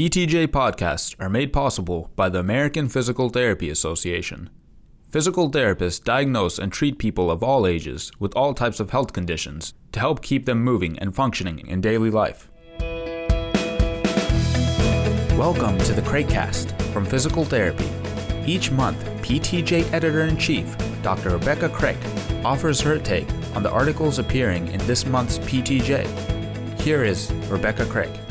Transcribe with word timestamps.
PTJ 0.00 0.46
podcasts 0.46 1.14
are 1.20 1.28
made 1.28 1.52
possible 1.52 2.10
by 2.16 2.30
the 2.30 2.38
American 2.38 2.88
Physical 2.88 3.28
Therapy 3.28 3.68
Association. 3.68 4.48
Physical 5.10 5.50
therapists 5.50 6.02
diagnose 6.02 6.58
and 6.58 6.72
treat 6.72 6.96
people 6.96 7.30
of 7.30 7.42
all 7.42 7.66
ages 7.66 8.10
with 8.18 8.34
all 8.34 8.54
types 8.54 8.80
of 8.80 8.88
health 8.92 9.12
conditions 9.12 9.74
to 9.92 10.00
help 10.00 10.22
keep 10.22 10.46
them 10.46 10.64
moving 10.64 10.98
and 11.00 11.14
functioning 11.14 11.66
in 11.66 11.82
daily 11.82 12.08
life. 12.08 12.48
Welcome 15.36 15.76
to 15.80 15.92
the 15.92 16.00
Craikcast 16.00 16.80
from 16.94 17.04
Physical 17.04 17.44
Therapy. 17.44 17.90
Each 18.46 18.70
month, 18.70 19.04
PTJ 19.20 19.92
Editor 19.92 20.22
in 20.22 20.38
Chief, 20.38 20.74
Dr. 21.02 21.32
Rebecca 21.32 21.68
Craik, 21.68 22.02
offers 22.42 22.80
her 22.80 22.98
take 22.98 23.30
on 23.54 23.62
the 23.62 23.70
articles 23.70 24.18
appearing 24.18 24.68
in 24.68 24.78
this 24.86 25.04
month's 25.04 25.38
PTJ. 25.40 26.80
Here 26.80 27.04
is 27.04 27.30
Rebecca 27.50 27.84
Craik. 27.84 28.29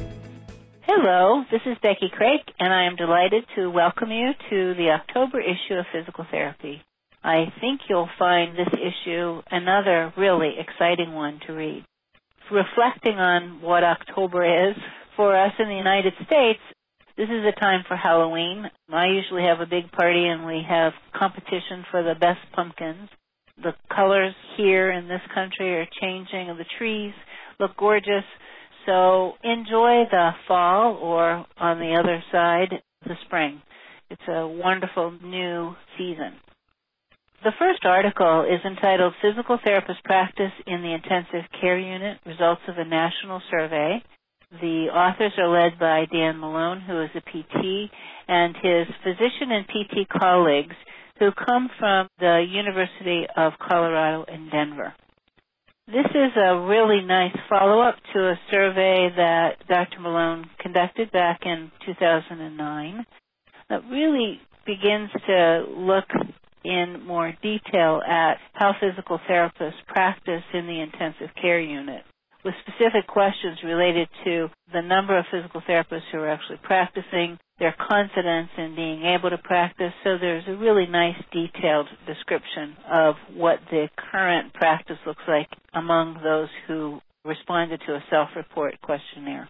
Hello, 0.91 1.43
this 1.51 1.61
is 1.67 1.77
Becky 1.83 2.09
Craik, 2.09 2.41
and 2.57 2.73
I 2.73 2.87
am 2.87 2.95
delighted 2.95 3.45
to 3.55 3.69
welcome 3.69 4.09
you 4.09 4.31
to 4.49 4.73
the 4.73 4.89
October 4.89 5.39
issue 5.39 5.75
of 5.75 5.85
Physical 5.93 6.25
Therapy. 6.31 6.81
I 7.23 7.53
think 7.61 7.81
you'll 7.87 8.09
find 8.17 8.57
this 8.57 8.73
issue 8.73 9.39
another 9.51 10.11
really 10.17 10.55
exciting 10.57 11.13
one 11.13 11.41
to 11.45 11.53
read. 11.53 11.85
Reflecting 12.51 13.19
on 13.19 13.61
what 13.61 13.83
October 13.83 14.71
is 14.71 14.75
for 15.15 15.39
us 15.39 15.53
in 15.59 15.67
the 15.67 15.75
United 15.75 16.13
States, 16.25 16.59
this 17.15 17.29
is 17.29 17.45
a 17.45 17.59
time 17.59 17.83
for 17.87 17.95
Halloween. 17.95 18.65
I 18.91 19.09
usually 19.09 19.43
have 19.43 19.59
a 19.59 19.69
big 19.69 19.91
party 19.91 20.25
and 20.25 20.43
we 20.43 20.63
have 20.67 20.93
competition 21.13 21.85
for 21.91 22.01
the 22.01 22.15
best 22.19 22.41
pumpkins. 22.55 23.09
The 23.61 23.75
colors 23.95 24.33
here 24.57 24.89
in 24.89 25.07
this 25.07 25.21
country 25.35 25.69
are 25.75 25.87
changing 26.01 26.49
and 26.49 26.59
the 26.59 26.65
trees 26.79 27.13
look 27.59 27.77
gorgeous. 27.77 28.25
So 28.85 29.33
enjoy 29.43 30.05
the 30.09 30.31
fall 30.47 30.95
or 30.95 31.45
on 31.57 31.79
the 31.79 31.95
other 31.99 32.23
side, 32.31 32.81
the 33.05 33.15
spring. 33.25 33.61
It's 34.09 34.21
a 34.27 34.47
wonderful 34.47 35.11
new 35.23 35.75
season. 35.97 36.33
The 37.43 37.51
first 37.57 37.85
article 37.85 38.43
is 38.43 38.59
entitled 38.65 39.13
Physical 39.21 39.57
Therapist 39.63 40.03
Practice 40.03 40.51
in 40.67 40.81
the 40.81 40.93
Intensive 40.93 41.49
Care 41.61 41.79
Unit 41.79 42.17
Results 42.25 42.61
of 42.67 42.77
a 42.77 42.83
National 42.83 43.41
Survey. 43.49 44.03
The 44.51 44.87
authors 44.91 45.31
are 45.37 45.47
led 45.47 45.79
by 45.79 46.05
Dan 46.11 46.39
Malone, 46.39 46.81
who 46.81 47.01
is 47.01 47.09
a 47.15 47.21
PT, 47.21 47.91
and 48.27 48.55
his 48.61 48.87
physician 49.03 49.51
and 49.51 49.65
PT 49.67 50.09
colleagues 50.09 50.75
who 51.19 51.31
come 51.31 51.69
from 51.77 52.09
the 52.19 52.45
University 52.49 53.25
of 53.37 53.53
Colorado 53.59 54.25
in 54.27 54.49
Denver. 54.49 54.93
This 55.91 56.05
is 56.13 56.31
a 56.37 56.59
really 56.67 57.01
nice 57.01 57.35
follow-up 57.49 57.95
to 58.13 58.19
a 58.29 58.39
survey 58.51 59.09
that 59.17 59.53
Dr. 59.67 59.99
Malone 60.01 60.45
conducted 60.59 61.11
back 61.11 61.39
in 61.47 61.71
2009 61.83 63.05
that 63.69 63.81
really 63.89 64.39
begins 64.67 65.09
to 65.25 65.65
look 65.75 66.05
in 66.63 67.03
more 67.07 67.33
detail 67.41 68.03
at 68.07 68.35
how 68.53 68.75
physical 68.79 69.19
therapists 69.27 69.83
practice 69.87 70.43
in 70.53 70.67
the 70.67 70.79
intensive 70.79 71.29
care 71.41 71.59
unit 71.59 72.03
with 72.43 72.53
specific 72.61 73.07
questions 73.07 73.57
related 73.63 74.07
to 74.23 74.49
the 74.73 74.81
number 74.81 75.17
of 75.17 75.25
physical 75.31 75.61
therapists 75.61 76.07
who 76.11 76.19
are 76.19 76.29
actually 76.29 76.59
practicing, 76.63 77.37
their 77.59 77.75
confidence 77.77 78.49
in 78.57 78.75
being 78.75 79.03
able 79.03 79.29
to 79.29 79.37
practice. 79.37 79.91
So 80.03 80.17
there's 80.17 80.45
a 80.47 80.55
really 80.55 80.85
nice 80.87 81.17
detailed 81.33 81.87
description 82.07 82.75
of 82.89 83.15
what 83.33 83.59
the 83.69 83.89
current 84.11 84.53
practice 84.53 84.97
looks 85.05 85.23
like 85.27 85.49
among 85.73 86.21
those 86.23 86.49
who 86.67 87.01
responded 87.25 87.81
to 87.85 87.95
a 87.95 88.03
self-report 88.09 88.79
questionnaire. 88.81 89.49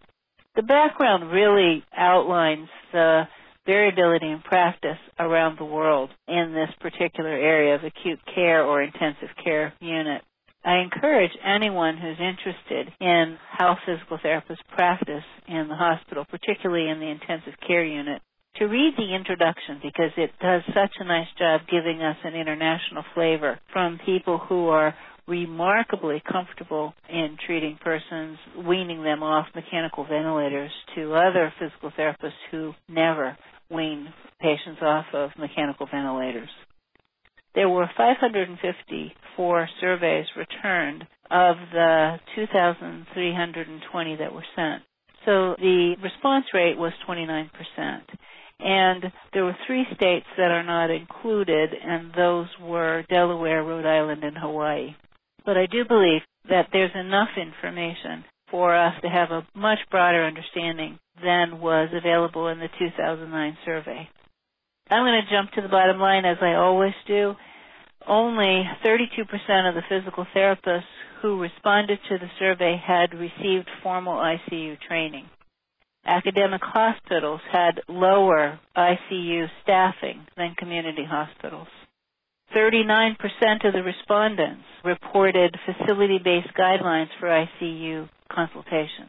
The 0.55 0.63
background 0.63 1.31
really 1.31 1.83
outlines 1.95 2.67
the 2.91 3.23
variability 3.65 4.25
in 4.29 4.41
practice 4.41 4.97
around 5.19 5.59
the 5.59 5.65
world 5.65 6.09
in 6.27 6.53
this 6.53 6.69
particular 6.79 7.29
area 7.29 7.75
of 7.75 7.83
acute 7.83 8.19
care 8.33 8.63
or 8.65 8.81
intensive 8.81 9.29
care 9.43 9.73
unit. 9.79 10.23
I 10.63 10.79
encourage 10.79 11.31
anyone 11.43 11.97
who's 11.97 12.19
interested 12.19 12.93
in 12.99 13.37
how 13.57 13.77
physical 13.85 14.17
therapists 14.17 14.65
practice 14.75 15.23
in 15.47 15.67
the 15.69 15.75
hospital, 15.75 16.25
particularly 16.29 16.89
in 16.89 16.99
the 16.99 17.07
intensive 17.07 17.53
care 17.65 17.83
unit, 17.83 18.21
to 18.57 18.65
read 18.65 18.93
the 18.97 19.15
introduction 19.15 19.79
because 19.81 20.11
it 20.17 20.31
does 20.41 20.61
such 20.73 20.91
a 20.99 21.05
nice 21.05 21.27
job 21.37 21.61
giving 21.71 22.01
us 22.01 22.17
an 22.23 22.35
international 22.35 23.03
flavor 23.13 23.59
from 23.71 23.99
people 24.05 24.37
who 24.37 24.67
are 24.67 24.93
remarkably 25.27 26.21
comfortable 26.29 26.93
in 27.07 27.37
treating 27.45 27.77
persons, 27.81 28.37
weaning 28.67 29.03
them 29.03 29.23
off 29.23 29.47
mechanical 29.55 30.03
ventilators, 30.03 30.71
to 30.95 31.13
other 31.13 31.53
physical 31.59 31.91
therapists 31.91 32.41
who 32.51 32.73
never 32.89 33.37
wean 33.69 34.11
patients 34.41 34.81
off 34.81 35.05
of 35.13 35.29
mechanical 35.37 35.85
ventilators 35.85 36.49
there 37.59 37.67
were 37.67 37.91
554 37.97 39.69
surveys 39.81 40.25
returned 40.37 41.03
of 41.29 41.57
the 41.73 42.17
2,320 42.33 44.15
that 44.15 44.33
were 44.33 44.45
sent. 44.55 44.81
So 45.25 45.55
the 45.59 45.97
response 46.01 46.45
rate 46.53 46.77
was 46.77 46.93
29%. 47.05 47.49
And 48.61 49.11
there 49.33 49.43
were 49.43 49.57
three 49.67 49.83
states 49.93 50.25
that 50.37 50.51
are 50.51 50.63
not 50.63 50.89
included, 50.89 51.71
and 51.73 52.13
those 52.15 52.47
were 52.61 53.03
Delaware, 53.09 53.61
Rhode 53.61 53.85
Island, 53.85 54.23
and 54.23 54.37
Hawaii. 54.37 54.95
But 55.45 55.57
I 55.57 55.65
do 55.65 55.83
believe 55.83 56.21
that 56.47 56.69
there's 56.71 56.95
enough 56.95 57.35
information 57.35 58.23
for 58.49 58.73
us 58.73 58.93
to 59.01 59.09
have 59.09 59.31
a 59.31 59.45
much 59.53 59.79
broader 59.91 60.23
understanding 60.23 60.97
than 61.21 61.59
was 61.59 61.89
available 61.93 62.47
in 62.47 62.59
the 62.59 62.69
2009 62.79 63.57
survey. 63.65 64.07
I'm 64.89 65.03
going 65.03 65.21
to 65.21 65.35
jump 65.35 65.51
to 65.51 65.61
the 65.61 65.67
bottom 65.67 65.99
line 65.99 66.23
as 66.23 66.37
I 66.41 66.53
always 66.53 66.93
do. 67.05 67.35
Only 68.07 68.63
32% 68.85 69.69
of 69.69 69.75
the 69.75 69.83
physical 69.89 70.25
therapists 70.35 70.83
who 71.21 71.39
responded 71.39 71.99
to 72.09 72.17
the 72.17 72.29
survey 72.39 72.77
had 72.83 73.13
received 73.13 73.67
formal 73.83 74.15
ICU 74.15 74.79
training. 74.87 75.25
Academic 76.05 76.61
hospitals 76.63 77.41
had 77.51 77.81
lower 77.87 78.59
ICU 78.75 79.47
staffing 79.63 80.25
than 80.37 80.55
community 80.57 81.03
hospitals. 81.03 81.67
39% 82.55 83.17
of 83.65 83.73
the 83.73 83.83
respondents 83.83 84.63
reported 84.83 85.55
facility-based 85.65 86.53
guidelines 86.57 87.09
for 87.19 87.27
ICU 87.27 88.09
consultation. 88.31 89.07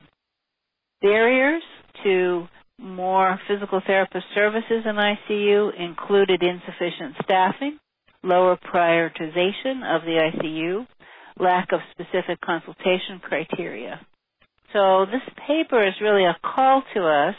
Barriers 1.00 1.62
to 2.04 2.46
more 2.78 3.38
physical 3.48 3.80
therapist 3.86 4.26
services 4.34 4.84
in 4.84 4.96
ICU 4.96 5.78
included 5.78 6.42
insufficient 6.42 7.14
staffing, 7.24 7.78
lower 8.22 8.56
prioritization 8.56 9.84
of 9.84 10.02
the 10.02 10.30
ICU, 10.34 10.86
lack 11.38 11.72
of 11.72 11.80
specific 11.92 12.40
consultation 12.40 13.20
criteria. 13.22 14.00
So 14.72 15.06
this 15.06 15.22
paper 15.46 15.86
is 15.86 15.94
really 16.00 16.24
a 16.24 16.36
call 16.42 16.82
to 16.94 17.06
us 17.06 17.34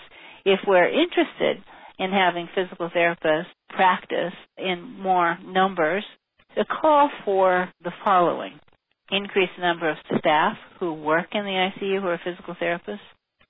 if 0.46 0.60
we're 0.68 0.88
interested 0.90 1.64
in 2.00 2.12
having 2.12 2.50
physical 2.56 2.90
therapists 2.90 3.46
practice 3.70 4.34
in 4.58 4.82
more 5.00 5.38
numbers, 5.46 6.04
a 6.58 6.66
call 6.66 7.10
for 7.24 7.70
the 7.84 7.92
following. 8.04 8.60
Increase 9.12 9.50
the 9.56 9.64
number 9.64 9.90
of 9.90 9.98
staff 10.20 10.58
who 10.80 10.94
work 10.94 11.28
in 11.34 11.44
the 11.46 11.70
ICU 11.80 12.02
who 12.02 12.08
are 12.08 12.20
physical 12.24 12.56
therapists, 12.56 13.00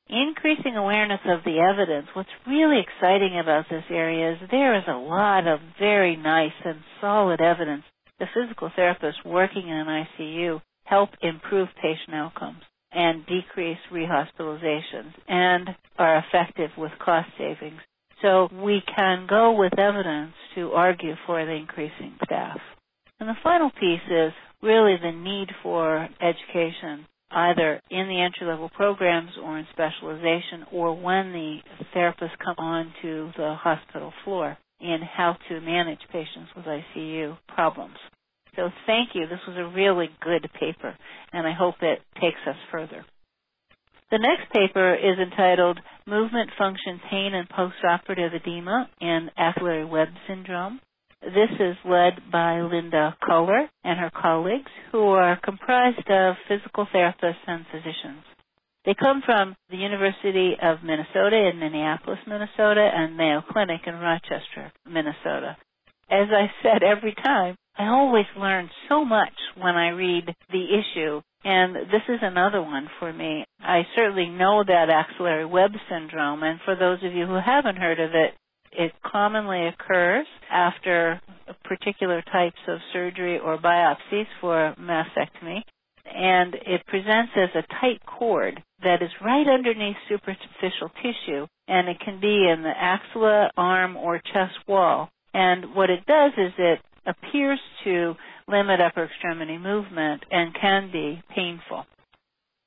increasing 0.09 0.75
awareness 0.75 1.21
of 1.25 1.43
the 1.43 1.59
evidence. 1.59 2.07
What's 2.13 2.29
really 2.47 2.79
exciting 2.81 3.39
about 3.39 3.65
this 3.69 3.83
area 3.89 4.33
is 4.33 4.37
there 4.49 4.75
is 4.77 4.83
a 4.87 4.97
lot 4.97 5.47
of 5.47 5.59
very 5.79 6.15
nice 6.15 6.51
and 6.65 6.79
solid 6.99 7.41
evidence. 7.41 7.83
The 8.19 8.25
physical 8.33 8.69
therapists 8.77 9.25
working 9.25 9.67
in 9.67 9.75
an 9.75 10.05
ICU 10.19 10.61
help 10.83 11.09
improve 11.21 11.69
patient 11.81 12.13
outcomes 12.13 12.61
and 12.91 13.25
decrease 13.25 13.77
rehospitalizations 13.91 15.13
and 15.27 15.69
are 15.97 16.23
effective 16.27 16.71
with 16.77 16.91
cost 17.03 17.29
savings. 17.37 17.79
So 18.21 18.49
we 18.53 18.83
can 18.95 19.25
go 19.27 19.53
with 19.53 19.79
evidence 19.79 20.33
to 20.55 20.71
argue 20.73 21.15
for 21.25 21.43
the 21.43 21.53
increasing 21.53 22.15
staff. 22.25 22.59
And 23.19 23.29
the 23.29 23.37
final 23.41 23.71
piece 23.71 24.01
is 24.09 24.33
really 24.61 24.97
the 25.01 25.11
need 25.11 25.49
for 25.63 26.07
education 26.21 27.07
either 27.33 27.81
in 27.89 28.07
the 28.07 28.21
entry 28.21 28.47
level 28.47 28.69
programs 28.69 29.31
or 29.43 29.57
in 29.57 29.65
specialization 29.71 30.65
or 30.71 30.93
when 30.95 31.31
the 31.31 31.57
therapists 31.95 32.37
come 32.43 32.55
onto 32.57 33.31
the 33.37 33.55
hospital 33.59 34.13
floor 34.23 34.57
in 34.79 34.99
how 35.01 35.37
to 35.49 35.61
manage 35.61 35.99
patients 36.11 36.49
with 36.55 36.65
ICU 36.65 37.37
problems. 37.47 37.95
So 38.55 38.69
thank 38.85 39.09
you. 39.13 39.27
This 39.27 39.39
was 39.47 39.57
a 39.57 39.73
really 39.75 40.09
good 40.21 40.49
paper 40.59 40.95
and 41.31 41.47
I 41.47 41.53
hope 41.53 41.75
it 41.81 41.99
takes 42.19 42.39
us 42.47 42.55
further. 42.71 43.05
The 44.11 44.19
next 44.19 44.51
paper 44.51 44.93
is 44.93 45.17
entitled 45.19 45.79
Movement 46.05 46.49
Function 46.57 46.99
Pain 47.09 47.33
and 47.33 47.47
Postoperative 47.47 48.35
Edema 48.35 48.89
in 48.99 49.29
Axillary 49.37 49.85
Web 49.85 50.09
Syndrome. 50.27 50.81
This 51.21 51.51
is 51.59 51.77
led 51.85 52.31
by 52.31 52.61
Linda 52.61 53.15
Koehler 53.23 53.67
and 53.83 53.99
her 53.99 54.09
colleagues, 54.09 54.71
who 54.91 55.07
are 55.09 55.39
comprised 55.43 56.09
of 56.09 56.35
physical 56.47 56.87
therapists 56.93 57.45
and 57.45 57.65
physicians. 57.71 58.23
They 58.85 58.95
come 58.95 59.21
from 59.23 59.55
the 59.69 59.77
University 59.77 60.57
of 60.59 60.83
Minnesota 60.83 61.49
in 61.51 61.59
Minneapolis, 61.59 62.19
Minnesota, 62.25 62.89
and 62.91 63.15
Mayo 63.15 63.43
Clinic 63.47 63.81
in 63.85 63.93
Rochester, 63.93 64.73
Minnesota. 64.87 65.57
As 66.09 66.27
I 66.31 66.51
said 66.63 66.81
every 66.81 67.13
time, 67.13 67.55
I 67.77 67.87
always 67.87 68.25
learn 68.35 68.69
so 68.89 69.05
much 69.05 69.33
when 69.55 69.75
I 69.75 69.89
read 69.89 70.25
the 70.51 70.65
issue, 70.65 71.21
and 71.43 71.75
this 71.75 72.03
is 72.09 72.19
another 72.21 72.61
one 72.61 72.89
for 72.99 73.13
me. 73.13 73.45
I 73.61 73.83
certainly 73.95 74.27
know 74.27 74.63
that 74.65 74.89
axillary 74.89 75.45
web 75.45 75.71
syndrome, 75.87 76.41
and 76.43 76.59
for 76.65 76.75
those 76.75 77.03
of 77.03 77.13
you 77.13 77.27
who 77.27 77.39
haven't 77.43 77.77
heard 77.77 77.99
of 77.99 78.15
it, 78.15 78.33
it 78.71 78.91
commonly 79.05 79.67
occurs 79.67 80.25
after 80.51 81.21
particular 81.63 82.21
types 82.31 82.59
of 82.67 82.79
surgery 82.93 83.39
or 83.39 83.57
biopsies 83.57 84.27
for 84.39 84.75
mastectomy 84.79 85.63
and 86.05 86.55
it 86.55 86.85
presents 86.87 87.31
as 87.35 87.49
a 87.55 87.67
tight 87.79 88.01
cord 88.05 88.61
that 88.83 89.01
is 89.01 89.09
right 89.23 89.47
underneath 89.47 89.95
superficial 90.09 90.89
tissue, 91.01 91.47
and 91.67 91.87
it 91.87 91.99
can 92.03 92.19
be 92.19 92.49
in 92.49 92.63
the 92.63 92.73
axilla, 92.75 93.51
arm, 93.55 93.95
or 93.95 94.19
chest 94.33 94.57
wall. 94.67 95.09
And 95.33 95.75
what 95.75 95.89
it 95.89 96.05
does 96.05 96.33
is 96.37 96.51
it 96.57 96.79
appears 97.05 97.59
to 97.83 98.15
limit 98.47 98.81
upper 98.81 99.05
extremity 99.05 99.57
movement 99.57 100.23
and 100.31 100.53
can 100.59 100.91
be 100.91 101.21
painful. 101.33 101.85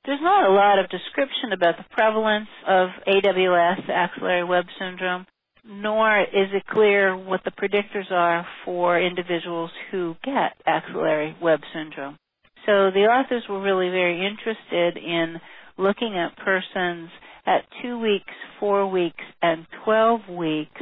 There's 0.05 0.21
not 0.21 0.49
a 0.49 0.53
lot 0.53 0.79
of 0.79 0.89
description 0.89 1.51
about 1.51 1.77
the 1.77 1.85
prevalence 1.91 2.47
of 2.67 2.89
AWS, 3.07 3.89
axillary 3.89 4.43
web 4.43 4.65
syndrome, 4.79 5.25
nor 5.67 6.19
is 6.21 6.49
it 6.53 6.65
clear 6.67 7.15
what 7.17 7.41
the 7.43 7.51
predictors 7.51 8.11
are 8.11 8.45
for 8.63 8.99
individuals 8.99 9.71
who 9.91 10.15
get 10.23 10.53
axillary 10.65 11.35
web 11.41 11.59
syndrome. 11.73 12.17
So 12.65 12.91
the 12.91 13.05
authors 13.09 13.43
were 13.49 13.61
really 13.61 13.89
very 13.89 14.25
interested 14.25 14.97
in 14.97 15.35
looking 15.77 16.15
at 16.17 16.37
persons 16.43 17.09
at 17.45 17.63
two 17.81 17.99
weeks, 17.99 18.33
four 18.59 18.89
weeks, 18.89 19.23
and 19.41 19.65
12 19.83 20.21
weeks 20.29 20.81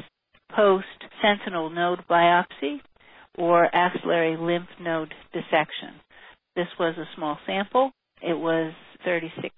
post 0.56 0.86
sentinel 1.22 1.70
node 1.70 2.00
biopsy 2.10 2.78
or 3.38 3.74
axillary 3.76 4.38
lymph 4.38 4.70
node 4.80 5.14
dissection. 5.34 6.00
This 6.56 6.68
was 6.80 6.96
a 6.98 7.08
small 7.16 7.38
sample. 7.46 7.92
It 8.22 8.38
was 8.38 8.74
36 9.04 9.54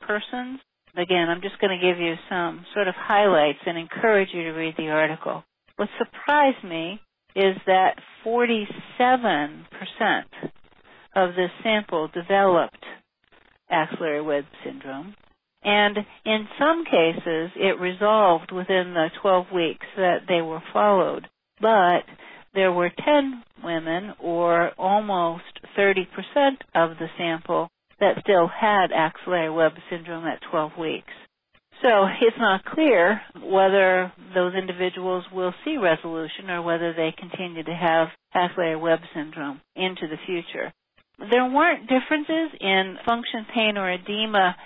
persons. 0.00 0.60
Again, 0.96 1.28
I'm 1.28 1.42
just 1.42 1.60
going 1.60 1.78
to 1.78 1.86
give 1.86 2.00
you 2.00 2.14
some 2.30 2.64
sort 2.74 2.88
of 2.88 2.94
highlights 2.96 3.58
and 3.66 3.76
encourage 3.76 4.28
you 4.32 4.44
to 4.44 4.52
read 4.52 4.74
the 4.78 4.88
article. 4.88 5.44
What 5.76 5.88
surprised 5.98 6.64
me 6.64 7.00
is 7.34 7.56
that 7.66 7.96
47% 8.24 9.64
of 11.14 11.34
this 11.34 11.50
sample 11.62 12.08
developed 12.08 12.84
axillary 13.68 14.22
web 14.22 14.44
syndrome. 14.64 15.14
And 15.62 15.98
in 16.24 16.48
some 16.58 16.84
cases, 16.84 17.50
it 17.56 17.78
resolved 17.80 18.52
within 18.52 18.94
the 18.94 19.08
12 19.20 19.46
weeks 19.54 19.86
that 19.96 20.20
they 20.28 20.40
were 20.40 20.62
followed. 20.72 21.28
But 21.60 22.04
there 22.54 22.72
were 22.72 22.90
10 23.04 23.42
women, 23.62 24.14
or 24.18 24.70
almost 24.78 25.42
30% 25.76 26.06
of 26.74 26.96
the 26.98 27.08
sample, 27.18 27.68
that 28.00 28.20
still 28.20 28.48
had 28.48 28.92
axillary 28.92 29.50
web 29.50 29.72
syndrome 29.90 30.26
at 30.26 30.40
12 30.50 30.72
weeks. 30.78 31.12
So 31.82 32.06
it's 32.20 32.38
not 32.38 32.64
clear 32.64 33.20
whether 33.42 34.12
those 34.34 34.54
individuals 34.54 35.24
will 35.32 35.54
see 35.64 35.76
resolution 35.76 36.50
or 36.50 36.62
whether 36.62 36.92
they 36.92 37.14
continue 37.18 37.62
to 37.62 37.74
have 37.74 38.08
axillary 38.34 38.76
web 38.76 39.00
syndrome 39.14 39.60
into 39.74 40.06
the 40.08 40.16
future 40.26 40.72
there 41.18 41.44
weren't 41.48 41.88
differences 41.88 42.50
in 42.60 42.96
function 43.06 43.46
pain 43.54 43.78
or 43.78 43.90
edema 43.90 44.56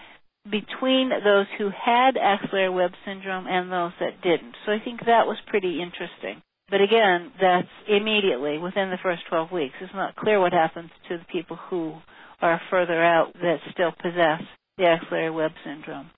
between 0.50 1.10
those 1.10 1.46
who 1.58 1.70
had 1.70 2.16
axillary 2.16 2.70
web 2.70 2.92
syndrome 3.04 3.46
and 3.46 3.70
those 3.70 3.92
that 4.00 4.20
didn't. 4.22 4.54
So 4.64 4.72
I 4.72 4.78
think 4.82 5.00
that 5.00 5.26
was 5.26 5.36
pretty 5.46 5.80
interesting. 5.82 6.42
But 6.70 6.80
again, 6.80 7.32
that's 7.40 7.68
immediately 7.88 8.58
within 8.58 8.90
the 8.90 8.98
first 9.02 9.22
12 9.28 9.52
weeks. 9.52 9.74
It's 9.80 9.92
not 9.94 10.16
clear 10.16 10.40
what 10.40 10.52
happens 10.52 10.90
to 11.08 11.18
the 11.18 11.24
people 11.30 11.56
who 11.68 11.94
are 12.40 12.60
further 12.70 13.02
out 13.02 13.32
that 13.34 13.58
still 13.72 13.92
possess 14.00 14.42
the 14.78 14.86
axillary 14.86 15.30
web 15.30 15.52
syndrome. 15.64 16.10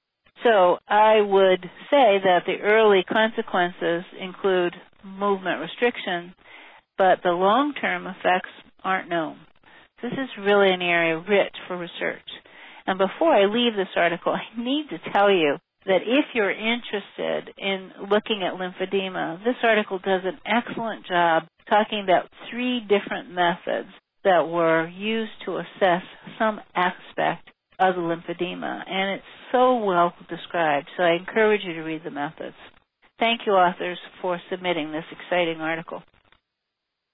So 0.45 0.79
I 0.89 1.21
would 1.21 1.63
say 1.91 2.19
that 2.25 2.43
the 2.47 2.61
early 2.63 3.05
consequences 3.05 4.05
include 4.21 4.75
movement 5.05 5.61
restriction, 5.61 6.35
but 6.99 7.21
the 7.23 7.31
long-term 7.31 8.07
effects 8.07 8.51
aren't 8.83 9.09
known. 9.09 9.37
This 10.03 10.13
is 10.13 10.29
really 10.45 10.73
an 10.73 10.83
area 10.83 11.19
rich 11.19 11.55
for 11.69 11.77
research. 11.77 12.29
And 12.87 12.99
before 12.99 13.33
I 13.33 13.47
leave 13.47 13.75
this 13.77 13.95
article, 13.97 14.33
I 14.35 14.61
need 14.61 14.89
to 14.91 15.13
tell 15.13 15.31
you 15.31 15.59
that 15.87 16.03
if 16.07 16.27
you're 16.35 16.51
interested 16.51 17.55
in 17.59 17.91
looking 18.09 18.43
at 18.43 18.55
lymphedema, 18.55 19.45
this 19.45 19.57
article 19.63 19.99
does 19.99 20.23
an 20.25 20.39
excellent 20.47 21.07
job 21.07 21.45
talking 21.69 22.03
about 22.03 22.29
three 22.51 22.81
different 22.81 23.31
methods 23.31 23.89
that 24.25 24.49
were 24.49 24.89
used 24.89 25.33
to 25.45 25.59
assess 25.59 26.03
some 26.39 26.61
aspect 26.75 27.51
of 27.79 27.95
the 27.95 28.01
lymphedema. 28.01 28.83
And 28.89 29.17
it's 29.17 29.25
so 29.51 29.77
well 29.85 30.13
described, 30.29 30.89
so 30.97 31.03
I 31.03 31.15
encourage 31.15 31.63
you 31.65 31.75
to 31.75 31.83
read 31.83 32.03
the 32.05 32.11
methods. 32.11 32.57
Thank 33.19 33.43
you, 33.47 33.53
authors, 33.53 33.99
for 34.21 34.41
submitting 34.51 34.93
this 34.93 35.05
exciting 35.11 35.61
article. 35.61 36.03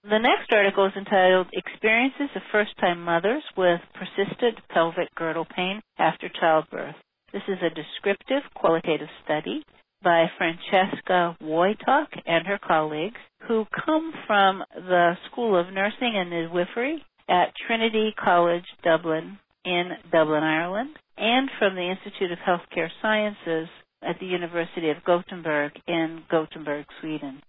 The 0.05 0.19
next 0.19 0.53
article 0.53 0.87
is 0.87 0.93
entitled 0.97 1.49
Experiences 1.53 2.31
of 2.35 2.43
First 2.53 2.71
Time 2.81 3.03
Mothers 3.03 3.43
with 3.57 3.81
Persistent 3.95 4.59
Pelvic 4.71 5.15
Girdle 5.17 5.47
Pain 5.55 5.81
After 5.99 6.29
Childbirth. 6.41 6.95
This 7.33 7.43
is 7.49 7.59
a 7.61 7.75
descriptive 7.75 8.43
qualitative 8.55 9.09
study 9.25 9.65
by 10.03 10.27
Francesca 10.37 11.37
Wuytack 11.43 12.07
and 12.27 12.47
her 12.47 12.59
colleagues 12.59 13.21
who 13.47 13.65
come 13.85 14.13
from 14.27 14.63
the 14.75 15.15
School 15.31 15.59
of 15.59 15.73
Nursing 15.73 16.15
and 16.17 16.31
Midwifery 16.31 17.05
at 17.29 17.53
Trinity 17.67 18.15
College 18.23 18.65
Dublin 18.83 19.39
in 19.65 19.91
Dublin, 20.13 20.43
Ireland, 20.43 20.91
and 21.17 21.51
from 21.59 21.75
the 21.75 21.91
Institute 21.91 22.33
of 22.33 22.39
Healthcare 22.39 22.89
Sciences 23.03 23.69
at 24.03 24.19
the 24.21 24.27
University 24.27 24.91
of 24.91 25.05
Gothenburg 25.05 25.73
in 25.87 26.23
Gothenburg, 26.31 26.87
Sweden. 27.01 27.43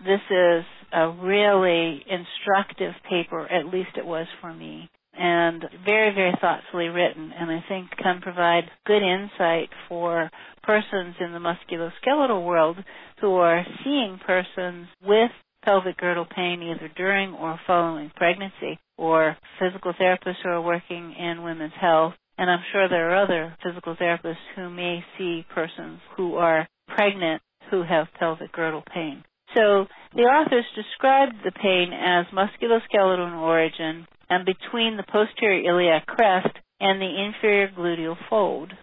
This 0.00 0.20
is 0.30 0.64
a 0.92 1.10
really 1.10 2.04
instructive 2.08 2.92
paper, 3.08 3.50
at 3.50 3.66
least 3.66 3.90
it 3.96 4.06
was 4.06 4.26
for 4.40 4.52
me, 4.52 4.88
and 5.18 5.64
very, 5.84 6.14
very 6.14 6.32
thoughtfully 6.40 6.86
written, 6.86 7.32
and 7.36 7.50
I 7.50 7.64
think 7.68 7.88
can 8.00 8.20
provide 8.20 8.70
good 8.86 9.02
insight 9.02 9.70
for 9.88 10.30
persons 10.68 11.14
in 11.18 11.32
the 11.32 11.38
musculoskeletal 11.38 12.44
world 12.44 12.76
who 13.22 13.32
are 13.36 13.64
seeing 13.82 14.20
persons 14.26 14.86
with 15.02 15.30
pelvic 15.64 15.96
girdle 15.96 16.26
pain 16.26 16.62
either 16.62 16.92
during 16.94 17.32
or 17.32 17.58
following 17.66 18.12
pregnancy, 18.14 18.78
or 18.98 19.34
physical 19.58 19.94
therapists 19.94 20.42
who 20.42 20.50
are 20.50 20.60
working 20.60 21.14
in 21.18 21.42
women's 21.42 21.72
health. 21.80 22.12
And 22.36 22.50
I'm 22.50 22.62
sure 22.70 22.86
there 22.86 23.10
are 23.10 23.24
other 23.24 23.56
physical 23.64 23.96
therapists 23.96 24.44
who 24.56 24.68
may 24.68 25.02
see 25.16 25.46
persons 25.54 26.00
who 26.18 26.34
are 26.34 26.68
pregnant 26.86 27.40
who 27.70 27.82
have 27.82 28.08
pelvic 28.18 28.52
girdle 28.52 28.84
pain. 28.94 29.24
So 29.56 29.86
the 30.14 30.22
authors 30.22 30.66
described 30.76 31.36
the 31.44 31.52
pain 31.52 31.94
as 31.94 32.26
musculoskeletal 32.26 33.26
in 33.26 33.34
origin 33.34 34.06
and 34.28 34.44
between 34.44 34.98
the 34.98 35.04
posterior 35.10 35.70
iliac 35.70 36.04
crest 36.04 36.54
and 36.78 37.00
the 37.00 37.24
inferior 37.24 37.68
gluteal 37.74 38.16
fold 38.28 38.74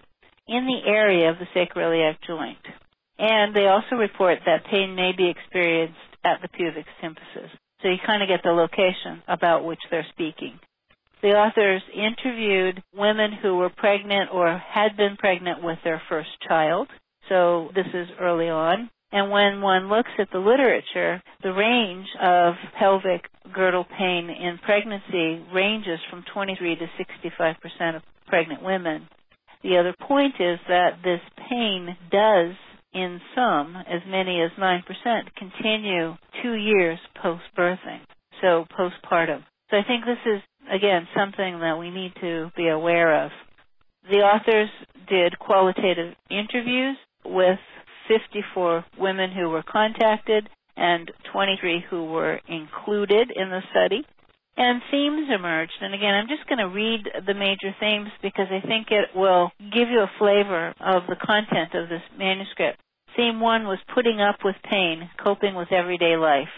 in 0.48 0.66
the 0.66 0.90
area 0.90 1.30
of 1.30 1.38
the 1.40 1.48
sacroiliac 1.56 2.18
joint. 2.28 2.58
And 3.18 3.56
they 3.56 3.68
also 3.68 3.96
report 3.96 4.40
that 4.46 4.66
pain 4.66 4.96
may 4.96 5.12
be 5.16 5.30
experienced 5.30 5.96
at 6.24 6.42
the 6.42 6.50
pubic 6.50 6.86
symphysis. 7.02 7.50
So 7.82 7.90
you 7.90 7.98
kind 8.06 8.22
of 8.22 8.30
get 8.30 8.42
the 8.44 8.52
location 8.52 9.22
about 9.28 9.64
which 9.64 9.80
they're 9.90 10.08
speaking. 10.12 10.60
The 11.22 11.30
authors 11.30 11.82
interviewed 11.94 12.84
women 12.96 13.32
who 13.32 13.58
were 13.58 13.70
pregnant 13.70 14.30
or 14.34 14.58
had 14.58 14.98
been 14.98 15.18
pregnant 15.18 15.64
with 15.64 15.80
their 15.84 16.02
first 16.10 16.30
child. 16.48 16.88
So 17.30 17.70
this 17.74 17.88
is 17.94 18.08
early 18.20 18.50
on. 18.50 18.90
And 19.12 19.32
when 19.32 19.62
one 19.62 19.88
looks 19.88 20.12
at 20.20 20.30
the 20.32 20.40
literature, 20.40 21.22
the 21.42 21.54
range 21.54 22.08
of 22.22 22.56
pelvic 22.78 23.30
girdle 23.54 23.86
pain 23.98 24.30
in 24.30 24.58
pregnancy 24.58 25.42
ranges 25.54 26.00
from 26.10 26.26
23 26.34 26.76
to 26.76 26.88
65 26.98 27.56
percent 27.62 27.96
of 27.96 28.04
pregnant 28.28 28.62
women. 28.62 29.08
The 29.66 29.80
other 29.80 29.96
point 30.00 30.36
is 30.40 30.60
that 30.68 31.00
this 31.04 31.22
pain 31.50 31.98
does, 32.12 32.54
in 32.94 33.20
some, 33.34 33.76
as 33.76 34.02
many 34.08 34.40
as 34.42 34.52
9 34.60 34.84
percent, 34.84 35.34
continue 35.36 36.16
two 36.44 36.54
years 36.54 37.00
post-birthing, 37.20 38.02
so 38.42 38.66
postpartum. 38.78 39.44
So 39.72 39.78
I 39.78 39.84
think 39.88 40.06
this 40.06 40.20
is, 40.28 40.42
again, 40.72 41.08
something 41.18 41.62
that 41.62 41.80
we 41.80 41.90
need 41.90 42.14
to 42.22 42.52
be 42.56 42.68
aware 42.68 43.26
of. 43.26 43.32
The 44.12 44.18
authors 44.20 44.70
did 45.10 45.40
qualitative 45.40 46.14
interviews 46.30 46.98
with 47.26 47.58
54 48.08 48.86
women 49.00 49.32
who 49.32 49.50
were 49.50 49.64
contacted 49.64 50.48
and 50.78 51.12
23 51.34 51.86
who 51.90 52.06
were 52.06 52.40
included 52.48 53.32
in 53.36 53.50
the 53.50 53.62
study. 53.72 54.06
And 54.58 54.82
themes 54.90 55.28
emerged. 55.34 55.78
And 55.82 55.94
again, 55.94 56.14
I'm 56.14 56.28
just 56.28 56.48
going 56.48 56.60
to 56.60 56.70
read 56.70 57.08
the 57.26 57.34
major 57.34 57.76
themes 57.80 58.10
because 58.22 58.48
I 58.50 58.66
think 58.66 58.88
it 58.90 59.16
will 59.16 59.52
give 59.60 59.90
you 59.90 60.00
a 60.00 60.12
flavor 60.18 60.74
of 60.80 61.04
the 61.08 61.18
content 61.22 61.74
of 61.74 61.90
this 61.90 62.02
manuscript. 62.18 62.80
Theme 63.16 63.40
one 63.40 63.66
was 63.66 63.80
putting 63.94 64.22
up 64.22 64.38
with 64.44 64.56
pain, 64.70 65.10
coping 65.24 65.56
with 65.56 65.72
everyday 65.72 66.18
life. 66.18 66.50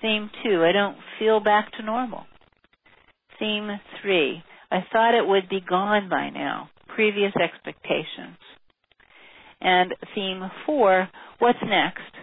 Theme 0.00 0.30
two, 0.42 0.64
I 0.64 0.72
don't 0.72 0.96
feel 1.18 1.40
back 1.40 1.72
to 1.72 1.82
normal. 1.82 2.24
Theme 3.38 3.70
three, 4.00 4.42
I 4.70 4.84
thought 4.92 5.14
it 5.14 5.26
would 5.26 5.48
be 5.48 5.60
gone 5.60 6.08
by 6.08 6.30
now, 6.30 6.70
previous 6.88 7.32
expectations. 7.36 8.38
And 9.60 9.94
theme 10.14 10.42
four, 10.66 11.08
what's 11.38 11.58
next? 11.62 12.14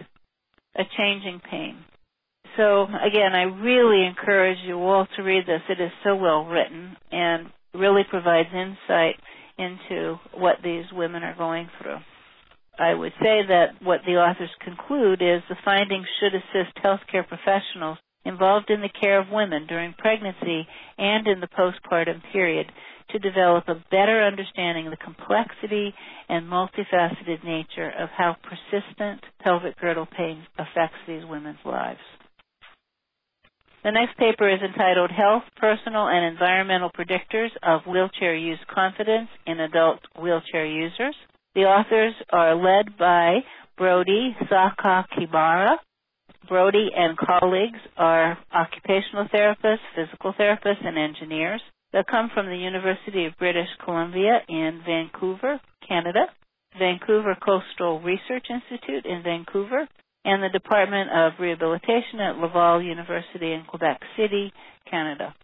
A 0.76 0.82
changing 0.96 1.40
pain. 1.50 1.76
So 2.58 2.82
again, 2.82 3.36
I 3.36 3.42
really 3.44 4.04
encourage 4.04 4.58
you 4.66 4.78
all 4.80 5.06
to 5.16 5.22
read 5.22 5.46
this. 5.46 5.62
It 5.68 5.80
is 5.80 5.92
so 6.02 6.16
well 6.16 6.44
written 6.44 6.96
and 7.12 7.46
really 7.72 8.02
provides 8.10 8.48
insight 8.52 9.14
into 9.56 10.16
what 10.34 10.56
these 10.64 10.84
women 10.92 11.22
are 11.22 11.36
going 11.36 11.68
through. 11.80 11.98
I 12.76 12.94
would 12.94 13.12
say 13.22 13.46
that 13.46 13.80
what 13.80 14.00
the 14.04 14.16
authors 14.16 14.50
conclude 14.64 15.22
is 15.22 15.42
the 15.48 15.56
findings 15.64 16.06
should 16.18 16.34
assist 16.34 16.76
healthcare 16.84 17.26
professionals 17.26 17.98
involved 18.24 18.70
in 18.70 18.80
the 18.80 18.90
care 19.00 19.20
of 19.20 19.30
women 19.30 19.68
during 19.68 19.94
pregnancy 19.96 20.66
and 20.98 21.28
in 21.28 21.38
the 21.40 21.46
postpartum 21.48 22.20
period 22.32 22.66
to 23.10 23.20
develop 23.20 23.68
a 23.68 23.82
better 23.92 24.22
understanding 24.24 24.86
of 24.86 24.90
the 24.90 25.04
complexity 25.04 25.94
and 26.28 26.46
multifaceted 26.46 27.44
nature 27.44 27.90
of 27.98 28.08
how 28.10 28.36
persistent 28.42 29.20
pelvic 29.42 29.78
girdle 29.80 30.06
pain 30.06 30.44
affects 30.58 30.98
these 31.06 31.22
women's 31.24 31.64
lives. 31.64 32.00
The 33.84 33.92
next 33.92 34.18
paper 34.18 34.48
is 34.48 34.60
entitled 34.60 35.12
Health, 35.12 35.44
Personal, 35.56 36.08
and 36.08 36.26
Environmental 36.26 36.90
Predictors 36.90 37.50
of 37.62 37.86
Wheelchair 37.86 38.34
Use 38.34 38.58
Confidence 38.74 39.28
in 39.46 39.60
Adult 39.60 40.00
Wheelchair 40.20 40.66
Users. 40.66 41.14
The 41.54 41.62
authors 41.62 42.14
are 42.30 42.56
led 42.56 42.98
by 42.98 43.38
Brodie 43.76 44.34
Sakakibara. 44.50 45.76
Brodie 46.48 46.90
and 46.96 47.16
colleagues 47.16 47.78
are 47.96 48.36
occupational 48.52 49.28
therapists, 49.32 49.86
physical 49.94 50.32
therapists, 50.32 50.84
and 50.84 50.98
engineers. 50.98 51.62
They 51.92 52.02
come 52.10 52.30
from 52.34 52.46
the 52.46 52.56
University 52.56 53.26
of 53.26 53.38
British 53.38 53.68
Columbia 53.84 54.40
in 54.48 54.82
Vancouver, 54.84 55.60
Canada, 55.86 56.26
Vancouver 56.76 57.36
Coastal 57.36 58.00
Research 58.00 58.46
Institute 58.50 59.06
in 59.06 59.22
Vancouver, 59.22 59.86
and 60.28 60.42
the 60.42 60.50
Department 60.50 61.08
of 61.10 61.32
Rehabilitation 61.40 62.20
at 62.20 62.36
Laval 62.36 62.82
University 62.82 63.52
in 63.52 63.64
Quebec 63.66 63.98
City, 64.14 64.52
Canada. 64.90 65.34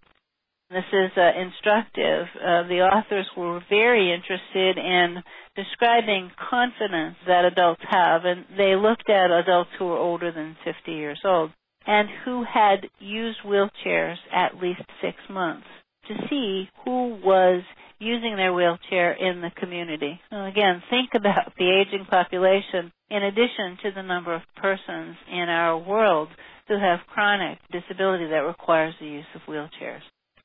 This 0.71 0.85
is 0.93 1.11
uh, 1.17 1.31
instructive. 1.41 2.27
Uh, 2.37 2.69
the 2.69 2.81
authors 2.85 3.27
were 3.35 3.61
very 3.71 4.13
interested 4.13 4.77
in 4.77 5.23
describing 5.57 6.31
confidence 6.51 7.17
that 7.27 7.47
adults 7.47 7.81
have, 7.89 8.27
and 8.27 8.45
they 8.59 8.77
looked 8.77 9.09
at 9.09 9.31
adults 9.31 9.71
who 9.79 9.87
were 9.87 9.97
older 9.97 10.31
than 10.31 10.55
50 10.65 10.93
years 10.93 11.21
old 11.25 11.51
and 11.87 12.09
who 12.25 12.45
had 12.45 12.87
used 12.99 13.39
wheelchairs 13.47 14.17
at 14.35 14.57
least 14.61 14.83
six 15.01 15.17
months 15.31 15.67
to 16.09 16.15
see 16.29 16.69
who 16.85 17.19
was 17.25 17.63
using 17.99 18.37
their 18.37 18.53
wheelchair 18.53 19.13
in 19.13 19.41
the 19.41 19.51
community. 19.57 20.21
So 20.31 20.45
again, 20.45 20.83
think 20.91 21.11
about 21.15 21.53
the 21.57 21.71
aging 21.71 22.07
population 22.07 22.93
in 23.15 23.23
addition 23.23 23.79
to 23.85 23.93
the 23.95 24.03
number 24.03 24.35
of 24.35 24.43
persons 24.57 25.17
in 25.31 25.49
our 25.49 25.79
world 25.79 26.29
who 26.67 26.75
have 26.79 26.99
chronic 27.07 27.59
disability 27.71 28.27
that 28.27 28.43
requires 28.43 28.93
the 29.01 29.07
use 29.07 29.27
of 29.37 29.41
wheelchairs. 29.43 30.01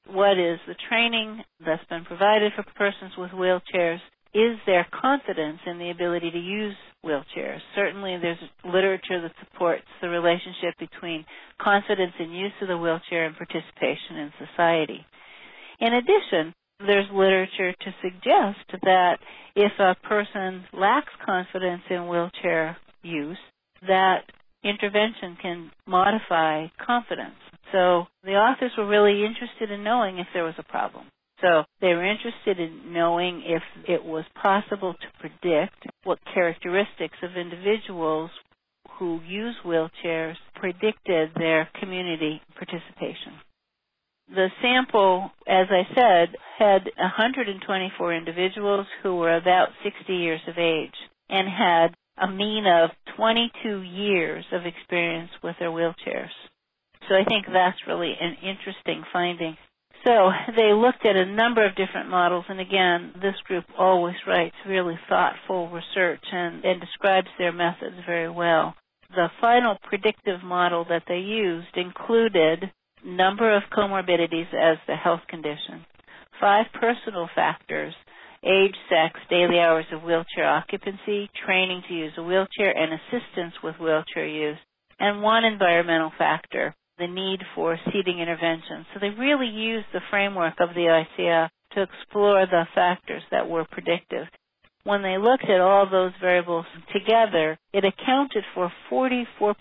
What 0.06 0.38
is 0.38 0.60
the 0.68 0.76
training 0.88 1.42
that's 1.66 1.84
been 1.90 2.06
provided 2.06 2.52
for 2.56 2.64
persons 2.76 3.14
with 3.18 3.32
wheelchairs? 3.32 4.00
Is 4.36 4.58
there 4.68 4.86
confidence 4.94 5.58
in 5.66 5.80
the 5.80 5.90
ability 5.90 6.30
to 6.30 6.38
use 6.38 6.76
wheelchairs? 7.04 7.60
Certainly 7.76 8.20
there's 8.22 8.38
literature 8.64 9.20
that 9.22 9.34
supports 9.44 9.86
the 10.02 10.10
relationship 10.10 10.78
between 10.80 11.26
confidence 11.60 12.14
in 12.20 12.30
use 12.32 12.54
of 12.62 12.68
the 12.68 12.78
wheelchair 12.78 13.26
and 13.26 13.36
participation 13.36 14.18
in 14.18 14.32
society. 14.48 15.04
In 15.80 15.94
addition, 15.94 16.54
there's 16.80 17.08
literature 17.14 17.74
to 17.74 17.96
suggest 18.02 18.82
that 18.84 19.18
if 19.56 19.72
a 19.80 19.96
person 20.08 20.64
lacks 20.74 21.12
confidence 21.26 21.82
in 21.90 22.08
wheelchair 22.08 22.78
use, 23.04 23.38
that 23.88 24.24
intervention 24.64 25.38
can 25.42 25.72
modify 25.86 26.68
confidence. 26.86 27.36
So 27.72 28.06
the 28.24 28.34
authors 28.34 28.72
were 28.78 28.88
really 28.88 29.26
interested 29.26 29.72
in 29.72 29.84
knowing 29.84 30.20
if 30.20 30.28
there 30.34 30.44
was 30.44 30.56
a 30.58 30.64
problem. 30.64 31.06
So 31.42 31.64
they 31.80 31.88
were 31.94 32.06
interested 32.06 32.60
in 32.60 32.92
knowing 32.94 33.44
if 33.46 33.64
it 33.88 34.04
was 34.04 34.26
possible 34.42 34.94
to 34.94 35.08
predict 35.20 35.86
what 36.04 36.20
characteristics 36.34 37.18
of 37.24 37.38
individuals 37.38 38.30
who 38.98 39.22
use 39.26 39.56
wheelchairs 39.66 40.36
predicted 40.56 41.30
their 41.36 41.70
community 41.80 42.42
participation. 42.56 43.34
The 44.40 44.52
sample, 44.62 45.32
as 45.46 45.68
I 45.70 45.84
said, 45.94 46.38
had 46.58 46.90
124 46.96 48.14
individuals 48.16 48.88
who 49.04 49.18
were 49.18 49.36
about 49.36 49.68
60 49.84 50.14
years 50.14 50.40
of 50.48 50.58
age 50.58 50.96
and 51.30 51.50
had 51.50 51.94
a 52.18 52.32
mean 52.32 52.66
of 52.66 52.92
22 53.18 53.82
years 53.82 54.46
of 54.54 54.66
experience 54.66 55.32
with 55.44 55.58
their 55.60 55.72
wheelchairs. 55.72 56.32
So 57.10 57.16
I 57.16 57.26
think 57.26 57.48
that's 57.52 57.86
really 57.86 58.16
an 58.18 58.38
interesting 58.42 59.04
finding. 59.12 59.58
So 60.08 60.32
they 60.56 60.72
looked 60.72 61.06
at 61.06 61.18
a 61.18 61.26
number 61.26 61.66
of 61.66 61.76
different 61.76 62.08
models, 62.10 62.46
and 62.48 62.62
again, 62.62 63.12
this 63.22 63.36
group 63.44 63.66
always 63.78 64.16
writes 64.26 64.56
really 64.66 64.98
thoughtful 65.10 65.68
research 65.68 66.24
and, 66.32 66.64
and 66.64 66.80
describes 66.80 67.28
their 67.38 67.52
methods 67.52 67.98
very 68.06 68.30
well. 68.30 68.74
The 69.14 69.28
final 69.42 69.76
predictive 69.84 70.42
model 70.46 70.86
that 70.88 71.04
they 71.10 71.18
used 71.20 71.76
included 71.76 72.72
number 73.06 73.56
of 73.56 73.64
comorbidities 73.76 74.54
as 74.54 74.78
the 74.88 74.96
health 74.96 75.22
condition, 75.30 75.86
five 76.40 76.66
personal 76.80 77.30
factors, 77.36 77.94
age, 78.44 78.76
sex, 78.90 79.20
daily 79.30 79.60
hours 79.60 79.86
of 79.92 80.04
wheelchair 80.04 80.48
occupancy, 80.48 81.30
training 81.46 81.84
to 81.88 81.94
use 81.94 82.14
a 82.18 82.24
wheelchair, 82.24 82.76
and 82.76 82.94
assistance 82.94 83.54
with 83.64 83.76
wheelchair 83.80 84.28
use, 84.28 84.58
and 85.00 85.22
one 85.22 85.44
environmental 85.46 86.12
factor, 86.18 86.76
the 86.98 87.08
need 87.08 87.40
for 87.56 87.78
seating 87.92 88.20
intervention. 88.20 88.86
So 88.94 89.00
they 89.00 89.10
really 89.10 89.48
used 89.48 89.88
the 89.94 90.02
framework 90.10 90.56
of 90.60 90.70
the 90.76 91.04
ICF 91.20 91.50
to 91.74 91.82
explore 91.84 92.46
the 92.46 92.64
factors 92.76 93.24
that 93.32 93.48
were 93.50 93.66
predictive. 93.72 94.28
When 94.90 95.04
they 95.04 95.20
looked 95.20 95.48
at 95.48 95.62
all 95.62 95.88
those 95.88 96.14
variables 96.20 96.66
together, 96.92 97.60
it 97.72 97.86
accounted 97.86 98.44
for 98.56 98.72
44% 98.92 99.54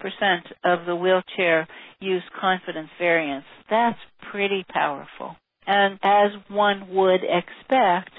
of 0.64 0.86
the 0.86 0.96
wheelchair 0.96 1.68
use 2.00 2.22
confidence 2.40 2.88
variance. 2.98 3.44
That's 3.68 3.98
pretty 4.32 4.64
powerful. 4.72 5.36
And 5.66 5.98
as 6.02 6.30
one 6.48 6.94
would 6.94 7.20
expect, 7.24 8.12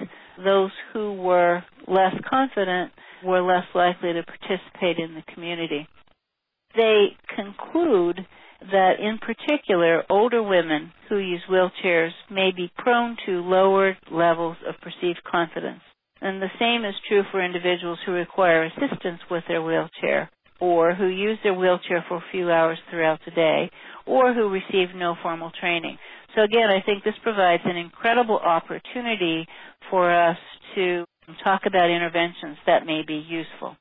those 0.45 0.69
who 0.93 1.13
were 1.13 1.63
less 1.87 2.13
confident 2.29 2.91
were 3.25 3.41
less 3.41 3.65
likely 3.73 4.13
to 4.13 4.21
participate 4.21 4.99
in 4.99 5.15
the 5.15 5.23
community. 5.33 5.87
They 6.75 7.17
conclude 7.35 8.19
that 8.71 8.99
in 8.99 9.17
particular, 9.17 10.03
older 10.11 10.43
women 10.43 10.91
who 11.09 11.17
use 11.17 11.41
wheelchairs 11.49 12.11
may 12.29 12.51
be 12.55 12.71
prone 12.77 13.17
to 13.25 13.41
lower 13.41 13.97
levels 14.11 14.57
of 14.67 14.75
perceived 14.79 15.23
confidence. 15.23 15.81
And 16.21 16.41
the 16.41 16.51
same 16.59 16.83
is 16.83 16.95
true 17.07 17.23
for 17.31 17.43
individuals 17.43 17.99
who 18.05 18.11
require 18.11 18.65
assistance 18.65 19.21
with 19.31 19.43
their 19.47 19.61
wheelchair 19.61 20.29
or 20.59 20.93
who 20.93 21.07
use 21.07 21.37
their 21.43 21.53
wheelchair 21.53 22.03
for 22.07 22.17
a 22.17 22.31
few 22.31 22.51
hours 22.51 22.77
throughout 22.89 23.19
the 23.25 23.31
day 23.31 23.69
or 24.05 24.33
who 24.33 24.49
receive 24.49 24.93
no 24.95 25.15
formal 25.23 25.51
training. 25.59 25.97
So 26.35 26.41
again, 26.41 26.69
I 26.69 26.81
think 26.85 27.03
this 27.03 27.17
provides 27.23 27.63
an 27.65 27.77
incredible 27.77 28.37
opportunity 28.37 29.47
for 29.89 30.11
us 30.11 30.37
to 30.75 31.05
talk 31.43 31.61
about 31.65 31.89
interventions 31.89 32.57
that 32.65 32.85
may 32.85 33.03
be 33.07 33.15
useful. 33.15 33.77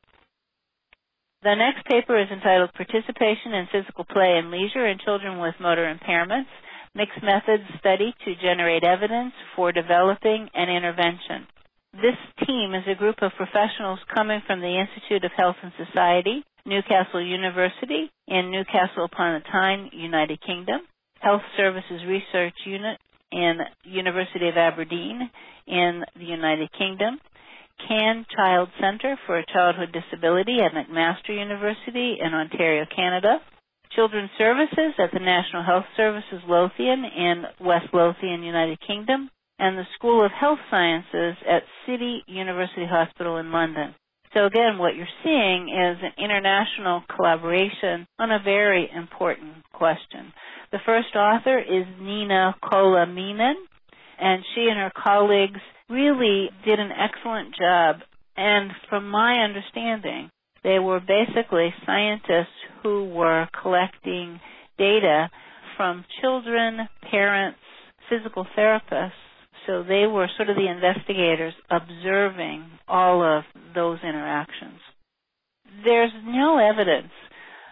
The 1.43 1.55
next 1.55 1.87
paper 1.87 2.21
is 2.21 2.29
entitled 2.31 2.73
Participation 2.75 3.55
in 3.55 3.69
Physical 3.71 4.05
Play 4.05 4.39
and 4.39 4.51
Leisure 4.51 4.87
in 4.87 4.99
Children 4.99 5.39
with 5.39 5.55
Motor 5.61 5.87
Impairments, 5.87 6.51
Mixed 6.95 7.23
Methods 7.23 7.63
Study 7.79 8.15
to 8.25 8.35
Generate 8.43 8.83
Evidence 8.83 9.33
for 9.55 9.71
Developing 9.71 10.49
an 10.55 10.69
Intervention. 10.69 11.47
This 11.95 12.19
team 12.47 12.75
is 12.75 12.85
a 12.87 12.95
group 12.95 13.17
of 13.23 13.33
professionals 13.37 13.99
coming 14.15 14.43
from 14.47 14.61
the 14.61 14.79
Institute 14.79 15.25
of 15.25 15.33
Health 15.37 15.57
and 15.63 15.73
Society, 15.87 16.45
Newcastle 16.67 17.23
University 17.23 18.11
in 18.27 18.51
Newcastle 18.51 19.05
upon 19.05 19.41
the 19.41 19.49
Tyne, 19.51 19.91
United 19.93 20.39
Kingdom, 20.43 20.83
Health 21.21 21.43
Services 21.57 22.05
Research 22.07 22.55
Unit 22.67 22.99
in 23.33 23.61
University 23.85 24.49
of 24.49 24.57
Aberdeen 24.57 25.31
in 25.67 26.05
the 26.15 26.27
United 26.27 26.71
Kingdom, 26.77 27.19
CAN 27.89 28.27
Child 28.37 28.69
Center 28.81 29.19
for 29.27 29.43
Childhood 29.53 29.93
Disability 29.93 30.59
at 30.61 30.73
McMaster 30.73 31.31
University 31.31 32.19
in 32.21 32.35
Ontario, 32.35 32.85
Canada, 32.95 33.39
Children's 33.97 34.31
Services 34.37 34.93
at 34.99 35.11
the 35.13 35.21
National 35.21 35.65
Health 35.65 35.87
Services 35.97 36.43
Lothian 36.47 37.05
in 37.05 37.45
West 37.61 37.89
Lothian, 37.95 38.43
United 38.43 38.79
Kingdom, 38.87 39.31
and 39.59 39.77
the 39.77 39.87
School 39.95 40.25
of 40.25 40.31
Health 40.33 40.59
Sciences 40.71 41.37
at 41.49 41.63
City 41.87 42.23
University 42.27 42.87
Hospital 42.89 43.39
in 43.39 43.51
London. 43.53 43.95
So 44.35 44.45
again, 44.45 44.79
what 44.79 44.95
you're 44.95 45.07
seeing 45.25 45.69
is 45.69 45.99
an 46.03 46.23
international 46.23 47.03
collaboration 47.15 48.07
on 48.19 48.31
a 48.31 48.43
very 48.43 48.91
important 48.95 49.65
question. 49.73 50.33
The 50.71 50.79
first 50.85 51.17
author 51.17 51.59
is 51.59 51.87
Niina 52.01 52.55
Kolehmainen, 52.63 53.55
and 54.21 54.45
she 54.55 54.69
and 54.71 54.79
her 54.79 54.93
colleagues 54.95 55.61
really 55.89 56.51
did 56.65 56.79
an 56.79 56.91
excellent 56.93 57.55
job. 57.57 57.97
And 58.37 58.71
from 58.89 59.09
my 59.09 59.39
understanding, 59.45 60.31
they 60.63 60.79
were 60.79 61.01
basically 61.01 61.73
scientists 61.87 62.55
who 62.83 63.07
were 63.07 63.49
collecting 63.63 64.41
data 64.77 65.31
from 65.77 66.05
children, 66.21 66.89
parents, 67.11 67.59
physical 68.11 68.47
therapists. 68.57 69.13
So 69.69 69.83
they 69.85 70.07
were 70.07 70.29
sort 70.39 70.49
of 70.49 70.57
the 70.57 70.67
investigators 70.67 71.53
observing 71.71 72.65
all 72.89 73.23
of 73.23 73.45
those 73.75 73.99
interactions. 74.03 74.81
There's 75.85 76.11
no 76.25 76.57
evidence 76.59 77.13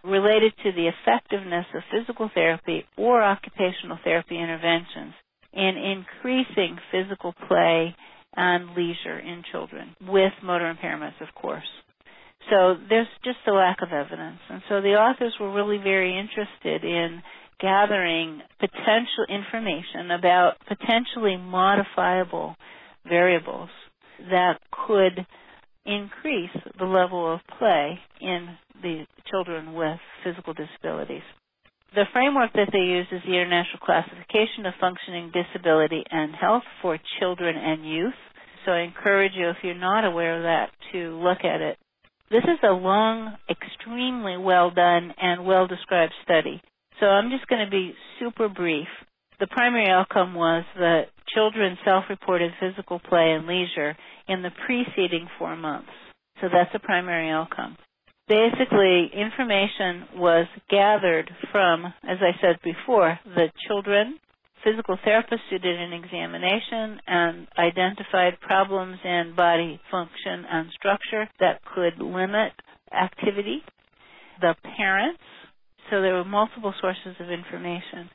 related 0.05 0.53
to 0.63 0.73
the 0.73 0.89
effectiveness 0.93 1.65
of 1.75 1.83
physical 1.91 2.31
therapy 2.35 2.85
or 2.99 3.23
occupational 3.23 3.99
therapy 4.05 4.39
interventions 4.39 5.15
in 5.55 5.73
increasing 5.79 6.77
physical 6.93 7.33
play 7.49 7.97
and 8.37 8.75
leisure 8.77 9.19
in 9.19 9.43
children 9.51 9.97
with 10.07 10.33
motor 10.45 10.71
impairments, 10.73 11.19
of 11.27 11.35
course. 11.35 11.65
So 12.51 12.77
there's 12.91 13.09
just 13.25 13.39
a 13.49 13.53
lack 13.53 13.79
of 13.81 13.89
evidence. 13.93 14.39
And 14.51 14.61
so 14.69 14.83
the 14.83 14.95
authors 14.95 15.35
were 15.41 15.53
really 15.53 15.79
very 15.79 16.13
interested 16.19 16.85
in 16.85 17.23
gathering 17.61 18.41
potential 18.59 19.25
information 19.29 20.11
about 20.11 20.55
potentially 20.67 21.37
modifiable 21.37 22.57
variables 23.09 23.71
that 24.31 24.59
could 24.87 25.27
increase 25.85 26.51
the 26.79 26.85
level 26.85 27.33
of 27.33 27.41
play 27.59 27.99
in 28.21 28.49
the 28.83 29.05
children 29.31 29.75
with 29.75 29.99
physical 30.25 30.53
disabilities. 30.53 31.23
The 31.95 32.05
framework 32.13 32.53
that 32.55 32.69
they 32.73 32.79
use 32.81 33.07
is 33.13 33.23
the 33.25 33.33
International 33.33 33.79
Classification 33.81 34.67
of 34.67 34.75
Functioning 34.81 35.33
Disability 35.33 36.05
and 36.11 36.35
Health 36.35 36.65
for 36.83 36.99
Children 37.21 37.57
and 37.57 37.89
Youth. 37.89 38.15
So 38.65 38.73
I 38.73 38.81
encourage 38.81 39.33
you, 39.35 39.49
if 39.49 39.57
you're 39.63 39.75
not 39.75 40.05
aware 40.05 40.37
of 40.37 40.43
that, 40.43 40.71
to 40.93 41.17
look 41.23 41.39
at 41.45 41.61
it. 41.61 41.79
This 42.31 42.43
is 42.43 42.59
a 42.65 42.73
long, 42.73 43.37
extremely 43.49 44.37
well 44.37 44.73
done 44.73 45.15
and 45.17 45.47
well 45.47 45.69
described 45.69 46.13
study. 46.25 46.61
So 47.01 47.07
I'm 47.07 47.31
just 47.31 47.47
going 47.47 47.65
to 47.65 47.71
be 47.71 47.95
super 48.21 48.49
brief. 48.49 48.89
The 49.39 49.47
primary 49.49 49.91
outcome 49.91 50.35
was 50.35 50.65
that 50.79 51.09
children 51.35 51.77
self-reported 51.85 52.53
physical 52.59 52.99
play 52.99 53.33
and 53.33 53.47
leisure 53.47 53.97
in 54.29 54.43
the 54.43 54.51
preceding 54.67 55.29
four 55.39 55.57
months. 55.57 55.91
So 56.41 56.49
that's 56.53 56.75
a 56.75 56.79
primary 56.79 57.31
outcome. 57.31 57.77
Basically, 58.29 59.09
information 59.15 60.09
was 60.17 60.47
gathered 60.69 61.31
from, 61.53 61.85
as 61.85 62.19
I 62.21 62.33
said 62.41 62.57
before, 62.65 63.19
the 63.25 63.51
children, 63.69 64.19
physical 64.65 64.97
therapists 65.07 65.47
who 65.51 65.59
did 65.59 65.79
an 65.79 65.93
examination 65.93 67.01
and 67.07 67.47
identified 67.57 68.41
problems 68.41 68.99
in 69.05 69.35
body 69.37 69.81
function 69.91 70.45
and 70.51 70.71
structure 70.73 71.29
that 71.39 71.61
could 71.73 72.03
limit 72.03 72.53
activity, 72.93 73.63
the 74.41 74.57
parents, 74.77 75.21
so 75.91 76.03
there 76.03 76.15
were 76.15 76.25
multiple 76.25 76.75
sources 76.81 77.17
of 77.21 77.31
information. 77.31 78.11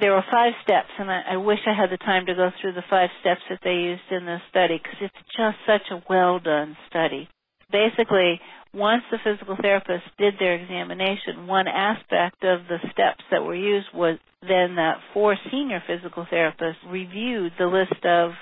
There 0.00 0.12
were 0.12 0.24
five 0.30 0.52
steps, 0.62 0.90
and 0.98 1.10
I, 1.10 1.22
I 1.32 1.36
wish 1.36 1.60
I 1.66 1.74
had 1.74 1.90
the 1.90 1.98
time 1.98 2.26
to 2.26 2.34
go 2.34 2.50
through 2.60 2.72
the 2.72 2.84
five 2.90 3.10
steps 3.20 3.42
that 3.48 3.60
they 3.62 3.74
used 3.74 4.10
in 4.10 4.26
this 4.26 4.40
study 4.50 4.80
because 4.82 4.98
it's 5.00 5.36
just 5.36 5.56
such 5.66 5.90
a 5.90 6.02
well 6.08 6.38
done 6.40 6.76
study. 6.88 7.28
Basically, 7.70 8.40
once 8.72 9.02
the 9.10 9.18
physical 9.22 9.56
therapist 9.60 10.04
did 10.18 10.34
their 10.38 10.56
examination, 10.56 11.46
one 11.46 11.68
aspect 11.68 12.42
of 12.42 12.66
the 12.68 12.78
steps 12.90 13.22
that 13.30 13.44
were 13.44 13.54
used 13.54 13.86
was 13.94 14.18
then 14.42 14.76
that 14.76 14.98
four 15.12 15.36
senior 15.50 15.82
physical 15.86 16.26
therapists 16.30 16.82
reviewed 16.90 17.52
the 17.58 17.66
list 17.66 18.04
of 18.04 18.32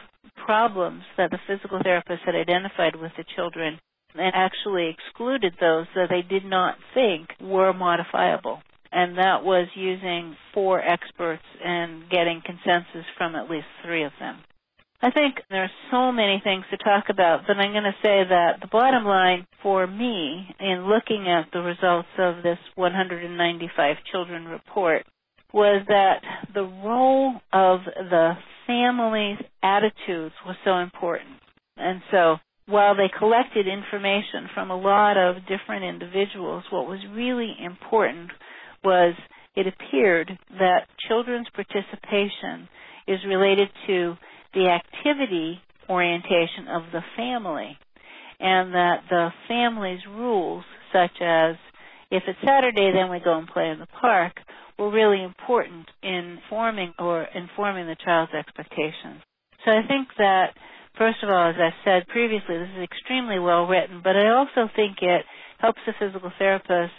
problems 0.44 1.02
that 1.16 1.30
the 1.30 1.38
physical 1.46 1.80
therapist 1.82 2.22
had 2.24 2.34
identified 2.34 2.96
with 2.96 3.12
the 3.16 3.24
children 3.37 3.78
and 4.14 4.33
actually 4.35 4.88
excluded 4.90 5.55
those 5.61 5.87
that 5.94 6.09
they 6.11 6.22
did 6.22 6.44
not 6.44 6.77
think 6.94 7.29
were 7.40 7.72
modifiable. 7.72 8.61
And 8.90 9.16
that 9.16 9.42
was 9.42 9.68
using 9.75 10.37
four 10.53 10.81
experts 10.81 11.44
and 11.64 12.09
getting 12.11 12.42
consensus 12.44 13.07
from 13.16 13.35
at 13.35 13.51
least 13.51 13.66
three 13.85 14.05
of 14.05 14.12
them. 14.20 14.38
I 15.05 15.11
think 15.11 15.37
there 15.51 15.64
are 15.64 15.70
so 15.90 16.12
many 16.12 16.40
things 16.44 16.64
to 16.70 16.77
talk 16.77 17.07
about, 17.09 17.40
but 17.48 17.57
I'm 17.57 17.72
going 17.72 17.85
to 17.85 17.96
say 18.05 18.22
that 18.29 18.61
the 18.61 18.68
bottom 18.70 19.05
line 19.05 19.46
for 19.61 19.85
me 19.85 20.46
in 20.61 20.87
looking 20.88 21.27
at 21.29 21.51
the 21.53 21.61
results 21.61 22.09
of 22.18 22.44
this 22.44 22.59
195 22.77 23.96
children 24.12 24.44
report 24.44 25.05
was 25.53 25.85
that 25.88 26.22
the 26.55 26.62
role 26.62 27.35
of 27.53 27.81
the 27.85 28.35
family's 28.66 29.38
attitudes 29.62 30.35
was 30.46 30.57
so 30.64 30.79
important. 30.79 31.40
And 31.77 32.01
so 32.12 32.37
while 32.66 32.94
they 32.96 33.11
collected 33.18 33.66
information 33.66 34.48
from 34.55 34.70
a 34.70 34.79
lot 34.79 35.16
of 35.16 35.42
different 35.46 35.85
individuals, 35.85 36.64
what 36.70 36.87
was 36.87 37.01
really 37.12 37.55
important 37.62 38.31
was 38.85 39.14
it 39.57 39.66
appeared 39.66 40.31
that 40.59 40.87
children's 41.09 41.48
participation 41.55 42.68
is 43.07 43.18
related 43.27 43.68
to 43.87 44.14
the 44.55 44.68
activity 44.68 45.61
orientation 45.88 46.68
of 46.70 46.83
the 46.92 47.03
family 47.16 47.77
and 48.40 48.75
that 48.75 49.03
the 49.09 49.29
family's 49.48 50.01
rules, 50.09 50.64
such 50.92 51.20
as 51.20 51.57
if 52.11 52.22
it's 52.27 52.38
Saturday, 52.44 52.92
then 52.92 53.11
we 53.11 53.20
go 53.20 53.38
and 53.38 53.48
play 53.48 53.70
in 53.70 53.79
the 53.79 53.87
park, 53.87 54.35
were 54.79 54.90
really 54.90 55.22
important 55.22 55.87
in 56.03 56.38
forming 56.51 56.92
or 56.98 57.27
informing 57.35 57.87
the 57.87 57.96
child's 58.05 58.33
expectations. 58.33 59.22
So 59.64 59.70
I 59.70 59.87
think 59.87 60.09
that, 60.18 60.55
first 60.96 61.22
of 61.22 61.31
all, 61.31 61.50
as 61.50 61.57
I 61.59 61.70
said 61.85 62.09
previously, 62.09 62.59
this 62.59 62.68
is 62.76 62.85
extremely 62.85 63.38
well 63.38 63.66
written, 63.66 64.00
but 64.02 64.16
I 64.16 64.31
also 64.31 64.70
think 64.74 64.98
it 65.02 65.24
helps 65.59 65.81
the 65.87 65.92
physical 65.98 66.33
therapist 66.38 66.92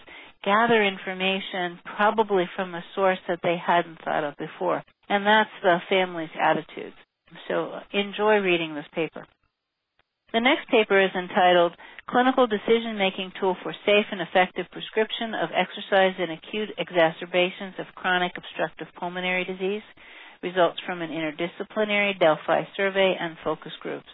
gather 0.43 0.83
information 0.83 1.79
probably 1.97 2.45
from 2.55 2.75
a 2.75 2.83
source 2.95 3.19
that 3.27 3.39
they 3.43 3.55
hadn't 3.57 4.01
thought 4.03 4.23
of 4.23 4.37
before, 4.37 4.83
and 5.09 5.25
that's 5.25 5.49
the 5.61 5.79
family's 5.89 6.33
attitudes. 6.39 6.95
So 7.47 7.79
enjoy 7.91 8.37
reading 8.39 8.75
this 8.75 8.85
paper. 8.93 9.25
The 10.33 10.41
next 10.41 10.67
paper 10.69 10.99
is 10.99 11.11
entitled 11.15 11.73
Clinical 12.09 12.47
Decision 12.47 12.97
Making 12.97 13.31
Tool 13.39 13.55
for 13.61 13.71
Safe 13.85 14.05
and 14.11 14.19
Effective 14.19 14.65
Prescription 14.71 15.35
of 15.35 15.49
Exercise 15.53 16.15
in 16.17 16.31
Acute 16.31 16.69
Exacerbations 16.77 17.75
of 17.77 17.85
Chronic 17.95 18.33
Obstructive 18.35 18.87
Pulmonary 18.99 19.45
Disease. 19.45 19.83
Results 20.43 20.77
from 20.85 21.01
an 21.01 21.09
interdisciplinary 21.09 22.19
Delphi 22.19 22.63
survey 22.75 23.15
and 23.17 23.37
focus 23.43 23.71
groups. 23.79 24.09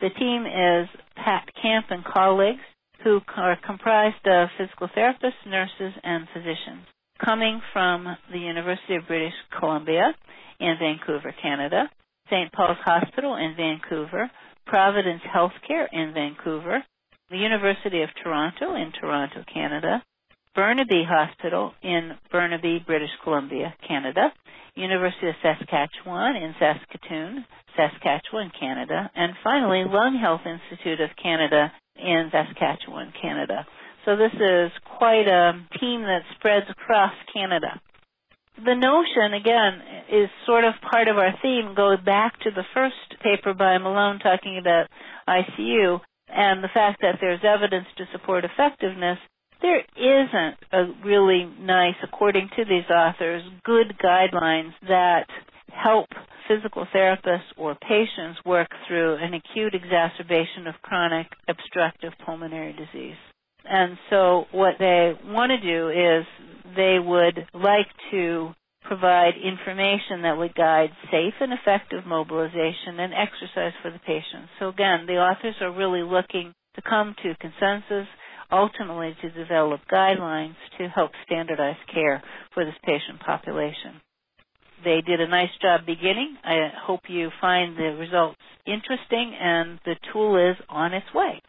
The 0.00 0.10
team 0.10 0.46
is 0.46 0.88
Pat 1.16 1.48
Camp 1.60 1.86
and 1.90 2.04
colleagues 2.04 2.62
who 3.02 3.20
are 3.36 3.56
comprised 3.66 4.24
of 4.26 4.48
physical 4.56 4.88
therapists, 4.96 5.44
nurses, 5.44 5.92
and 6.04 6.28
physicians. 6.32 6.86
Coming 7.24 7.60
from 7.72 8.06
the 8.30 8.38
University 8.38 8.94
of 8.94 9.08
British 9.08 9.32
Columbia 9.58 10.14
in 10.60 10.76
Vancouver, 10.78 11.34
Canada, 11.42 11.90
St. 12.30 12.52
Paul's 12.52 12.78
Hospital 12.84 13.34
in 13.34 13.54
Vancouver, 13.56 14.30
Providence 14.66 15.22
Healthcare 15.34 15.86
in 15.92 16.12
Vancouver, 16.14 16.84
the 17.30 17.38
University 17.38 18.02
of 18.02 18.10
Toronto 18.22 18.74
in 18.76 18.92
Toronto, 18.92 19.44
Canada, 19.52 20.02
Burnaby 20.56 21.04
Hospital 21.08 21.72
in 21.82 22.12
Burnaby, 22.32 22.82
British 22.86 23.10
Columbia, 23.22 23.74
Canada, 23.86 24.32
University 24.74 25.28
of 25.28 25.34
Saskatchewan 25.42 26.34
in 26.36 26.54
Saskatoon, 26.58 27.44
Saskatchewan, 27.76 28.50
Canada, 28.58 29.10
and 29.14 29.34
finally 29.44 29.84
Lung 29.86 30.18
Health 30.20 30.42
Institute 30.46 31.00
of 31.00 31.10
Canada 31.22 31.70
in 31.96 32.30
Saskatchewan, 32.32 33.12
Canada. 33.20 33.66
So 34.04 34.16
this 34.16 34.32
is 34.32 34.72
quite 34.98 35.28
a 35.28 35.52
team 35.78 36.02
that 36.02 36.22
spreads 36.38 36.66
across 36.70 37.12
Canada 37.32 37.80
the 38.64 38.74
notion, 38.74 39.34
again, 39.34 39.82
is 40.10 40.30
sort 40.46 40.64
of 40.64 40.72
part 40.90 41.08
of 41.08 41.16
our 41.18 41.34
theme, 41.42 41.74
goes 41.76 42.00
back 42.04 42.38
to 42.40 42.50
the 42.50 42.64
first 42.72 43.20
paper 43.22 43.52
by 43.52 43.76
Malone 43.78 44.18
talking 44.18 44.58
about 44.58 44.88
ICU 45.28 46.00
and 46.28 46.64
the 46.64 46.72
fact 46.72 47.00
that 47.02 47.16
there's 47.20 47.40
evidence 47.44 47.86
to 47.98 48.04
support 48.12 48.44
effectiveness. 48.44 49.18
There 49.62 49.82
isn't 49.96 50.56
a 50.72 50.84
really 51.04 51.50
nice, 51.60 51.94
according 52.02 52.50
to 52.56 52.64
these 52.64 52.88
authors, 52.90 53.42
good 53.64 53.94
guidelines 54.02 54.72
that 54.88 55.26
help 55.72 56.08
physical 56.48 56.86
therapists 56.94 57.50
or 57.56 57.74
patients 57.74 58.38
work 58.44 58.68
through 58.86 59.16
an 59.16 59.34
acute 59.34 59.74
exacerbation 59.74 60.66
of 60.66 60.74
chronic 60.82 61.26
obstructive 61.48 62.12
pulmonary 62.24 62.72
disease. 62.72 63.16
And 63.68 63.98
so 64.10 64.44
what 64.52 64.74
they 64.78 65.12
want 65.24 65.50
to 65.50 65.60
do 65.60 65.88
is 65.90 66.24
they 66.76 66.98
would 66.98 67.46
like 67.54 67.88
to 68.12 68.54
provide 68.82 69.34
information 69.42 70.22
that 70.22 70.36
would 70.38 70.54
guide 70.54 70.90
safe 71.10 71.34
and 71.40 71.52
effective 71.52 72.06
mobilization 72.06 73.00
and 73.00 73.12
exercise 73.12 73.72
for 73.82 73.90
the 73.90 73.98
patient. 73.98 74.46
So 74.60 74.68
again, 74.68 75.06
the 75.06 75.14
authors 75.18 75.56
are 75.60 75.72
really 75.72 76.02
looking 76.02 76.54
to 76.76 76.82
come 76.82 77.16
to 77.22 77.34
consensus, 77.40 78.06
ultimately 78.50 79.16
to 79.20 79.30
develop 79.30 79.80
guidelines 79.90 80.56
to 80.78 80.88
help 80.88 81.10
standardize 81.24 81.76
care 81.92 82.22
for 82.54 82.64
this 82.64 82.74
patient 82.84 83.20
population. 83.24 84.00
They 84.84 85.00
did 85.00 85.20
a 85.20 85.28
nice 85.28 85.50
job 85.62 85.86
beginning. 85.86 86.36
I 86.44 86.68
hope 86.86 87.00
you 87.08 87.30
find 87.40 87.76
the 87.76 87.96
results 87.98 88.38
interesting 88.66 89.34
and 89.40 89.78
the 89.84 89.96
tool 90.12 90.36
is 90.50 90.56
on 90.68 90.92
its 90.92 91.06
way. 91.14 91.40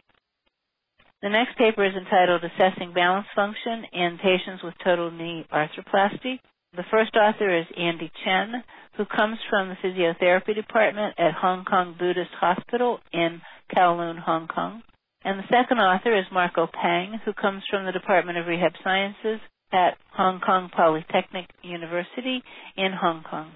The 1.20 1.28
next 1.28 1.58
paper 1.58 1.84
is 1.84 1.94
entitled 1.96 2.42
Assessing 2.44 2.92
Balance 2.94 3.26
Function 3.34 3.84
in 3.92 4.18
Patients 4.22 4.62
with 4.62 4.74
Total 4.84 5.10
Knee 5.10 5.46
Arthroplasty. 5.52 6.38
The 6.76 6.84
first 6.90 7.16
author 7.16 7.58
is 7.58 7.66
Andy 7.76 8.10
Chan, 8.24 8.62
who 8.96 9.04
comes 9.04 9.38
from 9.50 9.68
the 9.68 9.76
physiotherapy 9.82 10.54
department 10.54 11.14
at 11.18 11.32
Hong 11.34 11.64
Kong 11.64 11.96
Buddhist 11.98 12.30
Hospital 12.38 13.00
in 13.12 13.40
Kowloon, 13.74 14.18
Hong 14.20 14.46
Kong. 14.46 14.82
And 15.28 15.40
the 15.40 15.54
second 15.54 15.76
author 15.78 16.18
is 16.18 16.24
Marco 16.32 16.66
Pang, 16.72 17.20
who 17.22 17.34
comes 17.34 17.62
from 17.68 17.84
the 17.84 17.92
Department 17.92 18.38
of 18.38 18.46
Rehab 18.46 18.72
Sciences 18.82 19.40
at 19.70 19.98
Hong 20.12 20.40
Kong 20.40 20.70
Polytechnic 20.74 21.50
University 21.62 22.42
in 22.78 22.92
Hong 22.98 23.22
Kong. 23.28 23.52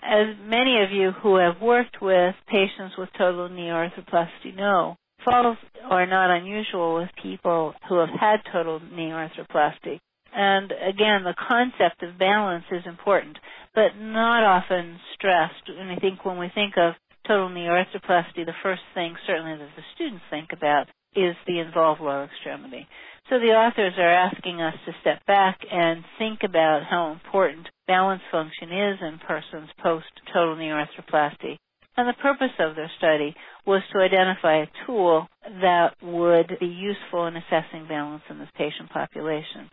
As 0.00 0.36
many 0.40 0.84
of 0.84 0.92
you 0.92 1.10
who 1.10 1.34
have 1.34 1.60
worked 1.60 2.00
with 2.00 2.36
patients 2.46 2.94
with 2.96 3.08
total 3.18 3.48
knee 3.48 3.70
arthroplasty 3.74 4.54
know, 4.54 4.94
falls 5.24 5.56
are 5.82 6.06
not 6.06 6.30
unusual 6.30 6.94
with 6.94 7.08
people 7.20 7.74
who 7.88 7.98
have 7.98 8.10
had 8.10 8.36
total 8.52 8.78
knee 8.78 9.10
arthroplasty. 9.10 9.98
And 10.32 10.70
again, 10.70 11.24
the 11.24 11.34
concept 11.48 12.04
of 12.04 12.20
balance 12.20 12.66
is 12.70 12.86
important, 12.86 13.36
but 13.74 13.98
not 13.98 14.44
often 14.44 15.00
stressed. 15.14 15.68
And 15.76 15.90
I 15.90 15.96
think 15.96 16.24
when 16.24 16.38
we 16.38 16.52
think 16.54 16.74
of 16.76 16.94
total 17.26 17.48
knee 17.48 17.66
arthroplasty, 17.66 18.44
the 18.46 18.54
first 18.62 18.82
thing 18.94 19.14
certainly 19.26 19.56
that 19.58 19.70
the 19.76 19.82
students 19.94 20.24
think 20.30 20.50
about 20.52 20.86
is 21.16 21.36
the 21.46 21.60
involved 21.60 22.00
lower 22.00 22.24
extremity. 22.24 22.86
So 23.30 23.38
the 23.38 23.54
authors 23.56 23.94
are 23.96 24.12
asking 24.12 24.60
us 24.60 24.74
to 24.84 24.92
step 25.00 25.24
back 25.26 25.58
and 25.70 26.04
think 26.18 26.40
about 26.44 26.82
how 26.88 27.12
important 27.12 27.68
balance 27.86 28.22
function 28.30 28.68
is 28.70 28.98
in 29.00 29.18
persons 29.26 29.70
post 29.82 30.06
total 30.32 30.56
knee 30.56 30.68
arthroplasty. 30.72 31.56
And 31.96 32.08
the 32.08 32.20
purpose 32.20 32.52
of 32.58 32.74
their 32.74 32.90
study 32.98 33.34
was 33.66 33.82
to 33.92 34.00
identify 34.00 34.62
a 34.62 34.66
tool 34.86 35.26
that 35.62 35.94
would 36.02 36.58
be 36.58 36.66
useful 36.66 37.26
in 37.26 37.36
assessing 37.36 37.86
balance 37.88 38.22
in 38.28 38.38
this 38.38 38.48
patient 38.56 38.90
population. 38.90 39.70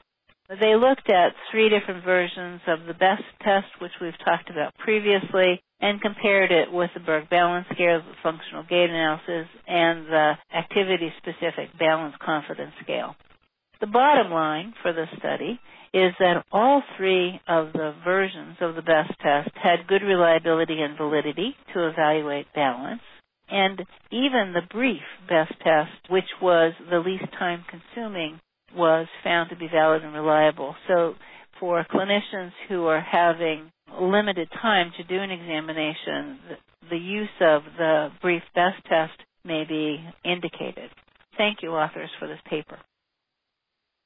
They 0.60 0.76
looked 0.76 1.10
at 1.10 1.34
three 1.50 1.70
different 1.70 2.04
versions 2.04 2.60
of 2.68 2.86
the 2.86 2.94
BEST 2.94 3.24
test, 3.42 3.68
which 3.80 3.94
we've 4.02 4.18
talked 4.26 4.50
about 4.50 4.76
previously, 4.78 5.64
and 5.80 6.02
compared 6.02 6.52
it 6.52 6.70
with 6.70 6.90
the 6.94 7.00
Berg 7.00 7.30
Balance 7.30 7.68
Scale, 7.72 8.02
the 8.02 8.16
Functional 8.22 8.64
Gait 8.64 8.90
Analysis, 8.90 9.48
and 9.66 10.08
the 10.08 10.34
Activity-Specific 10.54 11.78
Balance 11.80 12.16
Confidence 12.20 12.74
Scale. 12.84 13.16
The 13.80 13.88
bottom 13.88 14.32
line 14.32 14.74
for 14.82 14.92
the 14.92 15.06
study 15.18 15.58
is 15.94 16.12
that 16.20 16.44
all 16.52 16.84
three 16.98 17.40
of 17.48 17.72
the 17.72 17.96
versions 18.04 18.58
of 18.60 18.76
the 18.76 18.82
BEST 18.82 19.14
test 19.22 19.52
had 19.56 19.88
good 19.88 20.04
reliability 20.04 20.82
and 20.82 20.98
validity 20.98 21.56
to 21.74 21.88
evaluate 21.88 22.48
balance. 22.54 23.02
And 23.50 23.80
even 24.12 24.54
the 24.54 24.68
brief 24.70 25.02
BEST 25.30 25.54
test, 25.64 26.10
which 26.10 26.30
was 26.42 26.74
the 26.90 27.00
least 27.00 27.32
time 27.40 27.64
consuming, 27.70 28.40
was 28.76 29.08
found 29.24 29.50
to 29.50 29.56
be 29.56 29.68
valid 29.68 30.04
and 30.04 30.14
reliable. 30.14 30.76
So 30.88 31.16
for 31.60 31.86
clinicians 31.92 32.52
who 32.70 32.86
are 32.88 33.02
having 33.02 33.72
limited 34.00 34.50
time 34.62 34.92
to 34.98 35.04
do 35.04 35.22
an 35.22 35.32
examination, 35.32 36.40
the 36.90 36.98
use 36.98 37.30
of 37.42 37.62
the 37.78 38.10
brief 38.22 38.42
BEST 38.56 38.84
test 38.90 39.14
may 39.46 39.64
be 39.68 39.98
indicated. 40.24 40.90
Thank 41.38 41.60
you, 41.62 41.72
authors, 41.72 42.10
for 42.20 42.28
this 42.28 42.40
paper. 42.50 42.78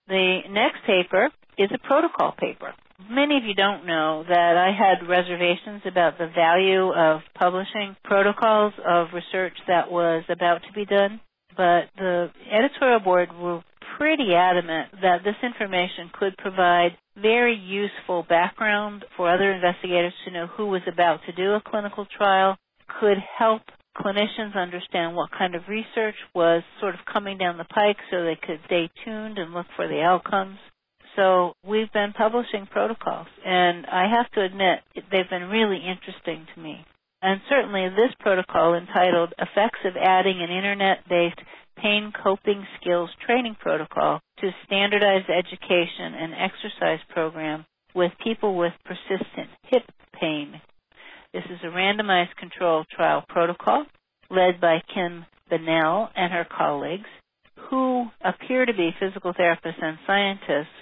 The 0.08 0.42
next 0.50 0.86
paper 0.86 1.30
is 1.58 1.70
a 1.74 1.88
protocol 1.88 2.34
paper. 2.38 2.74
Many 3.10 3.38
of 3.38 3.44
you 3.44 3.54
don't 3.54 3.86
know 3.86 4.24
that 4.28 4.56
I 4.58 4.72
had 4.72 5.08
reservations 5.08 5.82
about 5.86 6.18
the 6.18 6.28
value 6.34 6.94
of 6.94 7.22
publishing 7.34 7.96
protocols 8.04 8.74
of 8.88 9.08
research 9.14 9.54
that 9.68 9.92
was 9.92 10.24
about 10.30 10.62
to 10.64 10.74
be 10.74 10.86
done, 10.86 11.20
but 11.58 11.86
the 11.98 12.30
editorial 12.52 13.00
board 13.00 13.30
were 13.34 13.64
pretty 13.98 14.34
adamant 14.36 14.90
that 15.02 15.24
this 15.24 15.36
information 15.44 16.10
could 16.14 16.38
provide 16.38 16.98
very 17.22 17.56
useful 17.56 18.24
background 18.28 19.06
for 19.16 19.32
other 19.34 19.52
investigators 19.54 20.14
to 20.26 20.32
know 20.32 20.48
who 20.48 20.68
was 20.68 20.82
about 20.92 21.20
to 21.26 21.32
do 21.34 21.54
a 21.54 21.62
clinical 21.62 22.06
trial, 22.18 22.58
could 23.00 23.18
help 23.38 23.62
clinicians 23.98 24.56
understand 24.56 25.16
what 25.16 25.32
kind 25.32 25.56
of 25.56 25.62
research 25.70 26.16
was 26.34 26.62
sort 26.82 26.94
of 26.94 27.00
coming 27.12 27.38
down 27.38 27.58
the 27.58 27.64
pike 27.66 27.98
so 28.12 28.24
they 28.24 28.36
could 28.42 28.60
stay 28.66 28.90
tuned 29.06 29.38
and 29.38 29.54
look 29.54 29.68
for 29.76 29.88
the 29.88 30.02
outcomes. 30.02 30.58
So 31.16 31.54
we've 31.66 31.92
been 31.94 32.12
publishing 32.12 32.68
protocols, 32.70 33.28
and 33.46 33.86
I 33.86 34.10
have 34.10 34.30
to 34.32 34.42
admit 34.44 34.80
they've 34.96 35.30
been 35.30 35.50
really 35.50 35.78
interesting 35.78 36.46
to 36.54 36.62
me. 36.62 36.86
And 37.22 37.40
certainly 37.50 37.88
this 37.90 38.14
protocol 38.20 38.76
entitled 38.76 39.34
Effects 39.40 39.80
of 39.86 39.94
Adding 39.96 40.42
an 40.42 40.52
Internet-Based 40.52 41.40
Pain 41.78 42.12
Coping 42.24 42.66
Skills 42.80 43.10
Training 43.26 43.56
Protocol 43.60 44.22
to 44.40 44.50
Standardized 44.66 45.30
Education 45.30 46.14
and 46.14 46.34
Exercise 46.34 47.00
Program 47.10 47.66
with 47.94 48.12
People 48.24 48.56
with 48.56 48.74
Persistent 48.86 49.50
Hip 49.70 49.84
Pain. 50.20 50.62
This 51.34 51.44
is 51.46 51.60
a 51.64 51.68
randomized 51.68 52.36
controlled 52.40 52.88
trial 52.90 53.24
protocol 53.28 53.86
led 54.30 54.60
by 54.60 54.82
Kim 54.94 55.26
Bennell 55.50 56.10
and 56.16 56.32
her 56.32 56.46
colleagues, 56.46 57.10
who 57.70 58.06
appear 58.24 58.66
to 58.66 58.74
be 58.74 58.96
physical 59.00 59.34
therapists 59.34 59.82
and 59.82 59.98
scientists 60.08 60.74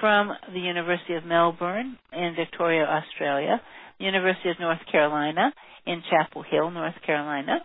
from 0.00 0.32
the 0.52 0.60
University 0.60 1.14
of 1.14 1.24
Melbourne 1.24 1.98
in 2.12 2.34
Victoria, 2.36 2.84
Australia, 2.84 3.60
University 3.98 4.50
of 4.50 4.60
North 4.60 4.80
Carolina 4.90 5.52
in 5.86 6.02
Chapel 6.10 6.42
Hill, 6.42 6.70
North 6.70 7.00
Carolina, 7.04 7.60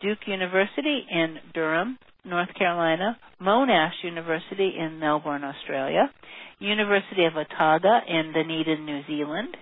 Duke 0.00 0.26
University 0.26 1.06
in 1.10 1.38
Durham, 1.54 1.98
North 2.24 2.54
Carolina, 2.56 3.18
Monash 3.40 4.02
University 4.04 4.74
in 4.78 4.98
Melbourne, 4.98 5.44
Australia, 5.44 6.10
University 6.58 7.24
of 7.24 7.36
Otago 7.36 8.00
in 8.06 8.32
Dunedin, 8.32 8.86
New 8.86 9.02
Zealand, 9.06 9.56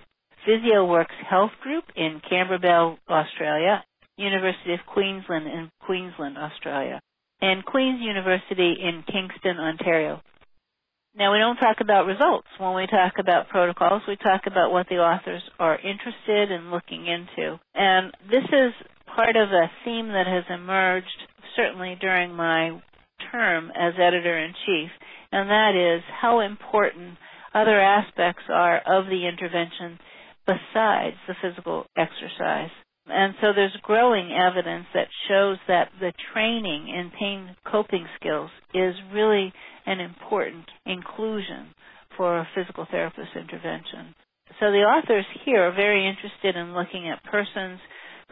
PhysioWorks 0.47 1.17
Health 1.27 1.51
Group 1.61 1.85
in 1.95 2.21
Camberwell, 2.27 2.97
Australia, 3.09 3.83
University 4.17 4.73
of 4.73 4.79
Queensland 4.85 5.47
in 5.47 5.69
Queensland, 5.81 6.37
Australia, 6.37 6.99
and 7.41 7.65
Queen's 7.65 8.01
University 8.01 8.75
in 8.79 9.03
Kingston, 9.07 9.57
Ontario. 9.57 10.21
Now, 11.15 11.33
we 11.33 11.39
don't 11.39 11.57
talk 11.57 11.77
about 11.81 12.05
results. 12.05 12.47
When 12.57 12.73
we 12.73 12.87
talk 12.87 13.13
about 13.19 13.49
protocols, 13.49 14.03
we 14.07 14.15
talk 14.15 14.43
about 14.47 14.71
what 14.71 14.87
the 14.87 14.99
authors 14.99 15.41
are 15.59 15.77
interested 15.77 16.51
in 16.51 16.71
looking 16.71 17.05
into. 17.05 17.59
And 17.75 18.13
this 18.29 18.45
is 18.45 18.71
part 19.13 19.35
of 19.35 19.49
a 19.49 19.69
theme 19.83 20.07
that 20.09 20.27
has 20.27 20.45
emerged 20.49 21.27
certainly 21.55 21.97
during 21.99 22.33
my 22.33 22.81
term 23.31 23.71
as 23.75 23.93
editor-in-chief, 23.99 24.89
and 25.31 25.49
that 25.49 25.75
is 25.75 26.03
how 26.21 26.39
important 26.41 27.17
other 27.53 27.79
aspects 27.79 28.43
are 28.49 28.77
of 28.85 29.05
the 29.07 29.27
intervention 29.27 29.99
besides 30.45 31.17
the 31.27 31.35
physical 31.41 31.85
exercise. 31.97 32.71
And 33.07 33.33
so 33.41 33.47
there's 33.53 33.75
growing 33.81 34.31
evidence 34.31 34.85
that 34.93 35.07
shows 35.27 35.57
that 35.67 35.89
the 35.99 36.13
training 36.33 36.87
in 36.89 37.11
pain 37.17 37.55
coping 37.69 38.05
skills 38.19 38.49
is 38.73 38.95
really 39.13 39.51
an 39.85 39.99
important 39.99 40.65
inclusion 40.85 41.73
for 42.15 42.37
a 42.39 42.47
physical 42.55 42.85
therapist 42.89 43.29
intervention. 43.35 44.13
So 44.59 44.71
the 44.71 44.83
authors 44.85 45.25
here 45.45 45.67
are 45.67 45.71
very 45.73 46.07
interested 46.07 46.55
in 46.55 46.73
looking 46.73 47.09
at 47.09 47.23
persons 47.23 47.79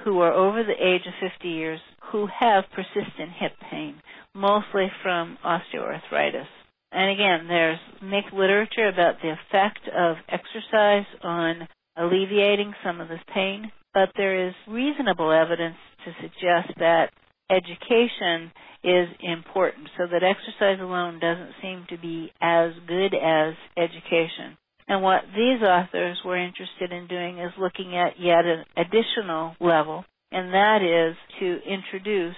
who 0.03 0.19
are 0.19 0.33
over 0.33 0.63
the 0.63 0.71
age 0.71 1.01
of 1.07 1.29
50 1.31 1.47
years 1.47 1.79
who 2.12 2.27
have 2.27 2.63
persistent 2.73 3.31
hip 3.39 3.53
pain, 3.69 3.95
mostly 4.33 4.88
from 5.03 5.38
osteoarthritis. 5.45 6.47
And 6.91 7.12
again, 7.12 7.47
there's 7.47 7.79
mixed 8.01 8.33
literature 8.33 8.88
about 8.88 9.21
the 9.21 9.29
effect 9.29 9.88
of 9.95 10.17
exercise 10.27 11.05
on 11.23 11.67
alleviating 11.97 12.73
some 12.83 12.99
of 13.01 13.09
this 13.09 13.19
pain, 13.33 13.71
but 13.93 14.09
there 14.15 14.47
is 14.47 14.53
reasonable 14.67 15.31
evidence 15.31 15.77
to 16.05 16.13
suggest 16.21 16.77
that 16.79 17.12
education 17.51 18.51
is 18.83 19.07
important 19.21 19.89
so 19.97 20.05
that 20.07 20.23
exercise 20.23 20.79
alone 20.79 21.19
doesn't 21.19 21.53
seem 21.62 21.85
to 21.89 21.97
be 21.97 22.31
as 22.41 22.71
good 22.88 23.13
as 23.13 23.53
education. 23.77 24.57
And 24.89 25.04
what 25.04 25.21
these 25.36 25.62
authors 25.62 26.17
were 26.25 26.36
interested 26.36 26.91
in 26.91 27.06
doing 27.06 27.38
is 27.38 27.52
looking 27.60 27.95
at 27.95 28.19
yet 28.19 28.43
an 28.45 28.65
additional 28.75 29.56
level, 29.60 30.04
and 30.32 30.52
that 30.52 30.82
is 30.82 31.15
to 31.39 31.60
introduce 31.63 32.36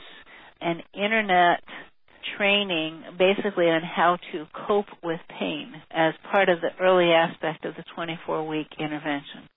an 0.59 0.81
internet 0.93 1.63
training 2.37 3.03
basically 3.17 3.65
on 3.69 3.81
how 3.81 4.17
to 4.33 4.45
cope 4.67 4.87
with 5.01 5.21
pain 5.39 5.73
as 5.91 6.13
part 6.29 6.49
of 6.49 6.59
the 6.59 6.69
early 6.83 7.11
aspect 7.11 7.63
of 7.63 7.73
the 7.75 7.83
24 7.95 8.45
week 8.45 8.67
intervention. 8.77 9.47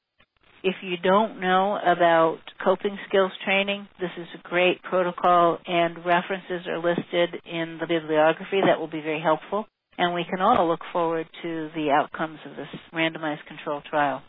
If 0.62 0.76
you 0.82 0.96
don't 0.96 1.40
know 1.40 1.76
about 1.84 2.38
coping 2.62 2.96
skills 3.08 3.32
training, 3.44 3.88
this 4.00 4.10
is 4.16 4.28
a 4.38 4.48
great 4.48 4.80
protocol 4.82 5.58
and 5.66 5.98
references 6.06 6.66
are 6.68 6.78
listed 6.78 7.42
in 7.44 7.76
the 7.80 7.86
bibliography 7.88 8.60
that 8.64 8.78
will 8.78 8.88
be 8.88 9.02
very 9.02 9.20
helpful. 9.20 9.66
And 9.98 10.14
we 10.14 10.24
can 10.28 10.40
all 10.40 10.68
look 10.68 10.80
forward 10.92 11.26
to 11.42 11.70
the 11.74 11.90
outcomes 11.90 12.38
of 12.44 12.56
this 12.56 12.68
randomized 12.92 13.46
control 13.46 13.82
trial. 13.88 14.22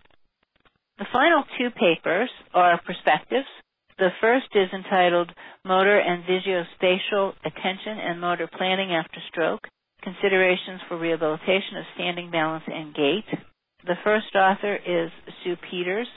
The 0.97 1.05
final 1.11 1.43
two 1.57 1.69
papers 1.71 2.29
are 2.53 2.79
perspectives. 2.85 3.47
The 3.97 4.09
first 4.21 4.47
is 4.53 4.69
entitled 4.73 5.31
Motor 5.65 5.99
and 5.99 6.23
Visuospatial 6.23 7.33
Attention 7.45 7.97
and 7.99 8.21
Motor 8.21 8.47
Planning 8.57 8.91
After 8.91 9.19
Stroke 9.29 9.67
Considerations 10.03 10.81
for 10.87 10.97
Rehabilitation 10.97 11.77
of 11.77 11.85
Standing 11.95 12.29
Balance 12.29 12.63
and 12.67 12.93
Gait. 12.93 13.25
The 13.85 13.95
first 14.03 14.35
author 14.35 14.75
is 14.75 15.11
Sue 15.43 15.55
Peters. 15.69 16.07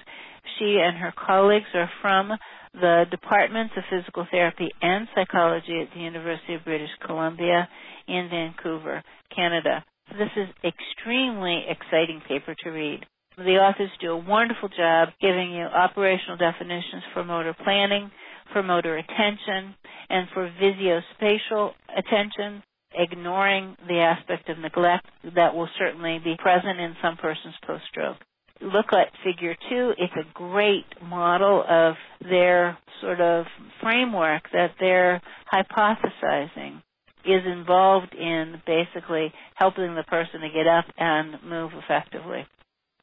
She 0.59 0.79
and 0.83 0.97
her 0.99 1.13
colleagues 1.17 1.69
are 1.75 1.91
from 2.03 2.33
the 2.75 3.05
Departments 3.11 3.75
of 3.77 3.85
Physical 3.91 4.27
Therapy 4.31 4.69
and 4.83 5.09
Psychology 5.15 5.81
at 5.81 5.93
the 5.95 6.01
University 6.01 6.55
of 6.55 6.65
British 6.65 6.91
Columbia 7.05 7.69
in 8.09 8.29
Vancouver, 8.31 9.03
Canada. 9.35 9.85
This 10.12 10.31
is 10.37 10.49
extremely 10.64 11.64
exciting 11.68 12.23
paper 12.27 12.55
to 12.64 12.71
read. 12.71 13.05
The 13.37 13.59
authors 13.59 13.90
do 14.01 14.11
a 14.12 14.16
wonderful 14.16 14.68
job 14.71 15.11
giving 15.21 15.53
you 15.53 15.62
operational 15.62 16.38
definitions 16.38 17.05
for 17.12 17.25
motor 17.25 17.55
planning, 17.62 18.11
for 18.53 18.62
motor 18.62 18.97
attention, 18.97 19.75
and 20.11 20.27
for 20.35 20.51
visuospatial 20.61 21.73
attention, 21.97 22.62
ignoring 22.94 23.77
the 23.87 23.99
aspect 23.99 24.49
of 24.49 24.59
neglect 24.59 25.07
that 25.37 25.55
will 25.55 25.68
certainly 25.79 26.18
be 26.25 26.37
present 26.38 26.81
in 26.81 26.97
some 27.03 27.16
persons 27.16 27.55
post-stroke. 27.66 28.16
Look 28.61 28.87
at 28.92 29.12
figure 29.23 29.55
two. 29.71 29.92
It's 29.99 30.14
a 30.16 30.33
great 30.35 30.87
model 31.03 31.62
of 31.68 31.94
their 32.23 32.77
sort 33.01 33.21
of 33.21 33.44
framework 33.81 34.42
that 34.53 34.73
they're 34.81 35.23
hypothesizing 35.53 36.83
is 37.24 37.42
involved 37.46 38.14
in 38.14 38.62
basically 38.66 39.33
helping 39.54 39.94
the 39.94 40.04
person 40.04 40.40
to 40.40 40.48
get 40.48 40.66
up 40.66 40.85
and 40.96 41.42
move 41.44 41.72
effectively. 41.74 42.46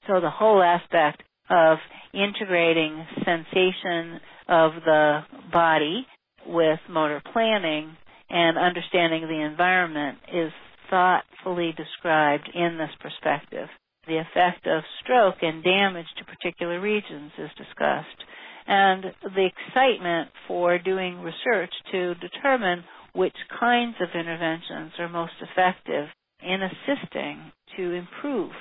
So 0.07 0.19
the 0.21 0.29
whole 0.29 0.61
aspect 0.61 1.23
of 1.49 1.77
integrating 2.13 3.05
sensation 3.23 4.19
of 4.47 4.71
the 4.85 5.21
body 5.51 6.05
with 6.47 6.79
motor 6.89 7.21
planning 7.33 7.95
and 8.29 8.57
understanding 8.57 9.23
the 9.23 9.41
environment 9.41 10.17
is 10.33 10.51
thoughtfully 10.89 11.73
described 11.75 12.49
in 12.53 12.77
this 12.77 12.91
perspective. 12.99 13.67
The 14.07 14.17
effect 14.17 14.67
of 14.67 14.83
stroke 15.03 15.37
and 15.41 15.63
damage 15.63 16.05
to 16.17 16.25
particular 16.25 16.79
regions 16.79 17.31
is 17.37 17.49
discussed. 17.57 18.23
And 18.67 19.05
the 19.23 19.47
excitement 19.47 20.29
for 20.47 20.77
doing 20.79 21.19
research 21.21 21.71
to 21.91 22.15
determine 22.15 22.83
which 23.15 23.35
kinds 23.59 23.95
of 24.01 24.09
interventions 24.13 24.91
are 24.99 25.09
most 25.09 25.33
effective 25.41 26.07
in 26.43 26.59
assisting 26.61 27.51
to 27.77 27.93
improve 27.93 28.51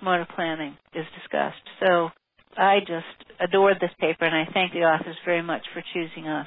motor 0.00 0.26
planning 0.34 0.76
is 0.94 1.04
discussed. 1.20 1.62
So 1.80 2.10
I 2.56 2.80
just 2.80 3.40
adored 3.40 3.78
this 3.80 3.90
paper 4.00 4.24
and 4.24 4.34
I 4.34 4.50
thank 4.52 4.72
the 4.72 4.80
authors 4.86 5.16
very 5.24 5.42
much 5.42 5.62
for 5.74 5.82
choosing 5.92 6.28
us. 6.28 6.46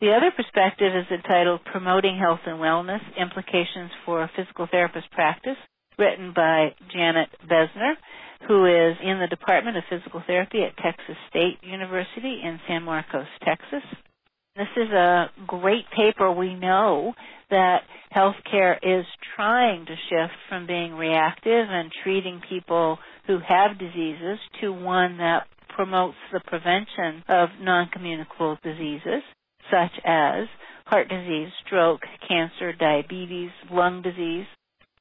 The 0.00 0.12
other 0.12 0.30
perspective 0.34 0.92
is 0.94 1.06
entitled 1.10 1.64
Promoting 1.64 2.18
Health 2.18 2.40
and 2.46 2.58
Wellness 2.58 3.02
Implications 3.20 3.90
for 4.04 4.30
Physical 4.36 4.68
Therapist 4.70 5.10
Practice, 5.10 5.56
written 5.98 6.32
by 6.34 6.74
Janet 6.92 7.28
Bezner, 7.50 7.94
who 8.46 8.64
is 8.66 8.96
in 9.02 9.18
the 9.18 9.26
Department 9.26 9.76
of 9.76 9.82
Physical 9.90 10.22
Therapy 10.26 10.62
at 10.62 10.76
Texas 10.76 11.16
State 11.30 11.58
University 11.62 12.40
in 12.44 12.60
San 12.68 12.84
Marcos, 12.84 13.26
Texas. 13.44 13.82
This 14.58 14.66
is 14.76 14.90
a 14.90 15.30
great 15.46 15.84
paper. 15.96 16.32
We 16.32 16.56
know 16.56 17.14
that 17.48 17.82
healthcare 18.12 18.76
is 18.82 19.06
trying 19.36 19.86
to 19.86 19.94
shift 19.94 20.34
from 20.48 20.66
being 20.66 20.94
reactive 20.94 21.66
and 21.70 21.92
treating 22.02 22.42
people 22.48 22.98
who 23.28 23.38
have 23.38 23.78
diseases 23.78 24.40
to 24.60 24.72
one 24.72 25.18
that 25.18 25.46
promotes 25.68 26.16
the 26.32 26.40
prevention 26.40 27.22
of 27.28 27.50
non-communicable 27.60 28.58
diseases 28.64 29.22
such 29.70 29.92
as 30.04 30.48
heart 30.86 31.08
disease, 31.08 31.50
stroke, 31.64 32.00
cancer, 32.26 32.72
diabetes, 32.72 33.50
lung 33.70 34.02
disease. 34.02 34.46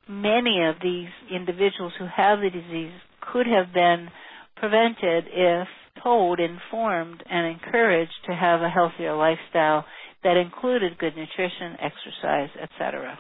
Many 0.08 0.66
of 0.70 0.76
these 0.84 1.10
individuals 1.34 1.94
who 1.98 2.06
have 2.06 2.42
the 2.42 2.52
disease 2.52 2.94
could 3.34 3.48
have 3.48 3.74
been 3.74 4.10
prevented 4.56 5.26
if 5.34 5.68
told, 6.04 6.40
informed, 6.40 7.24
and 7.30 7.48
encouraged 7.48 8.14
to 8.26 8.36
have 8.36 8.62
a 8.62 8.70
healthier 8.70 9.16
lifestyle 9.16 9.86
that 10.24 10.38
included 10.38 10.98
good 10.98 11.16
nutrition, 11.16 11.78
exercise, 11.80 12.50
etc. 12.62 13.20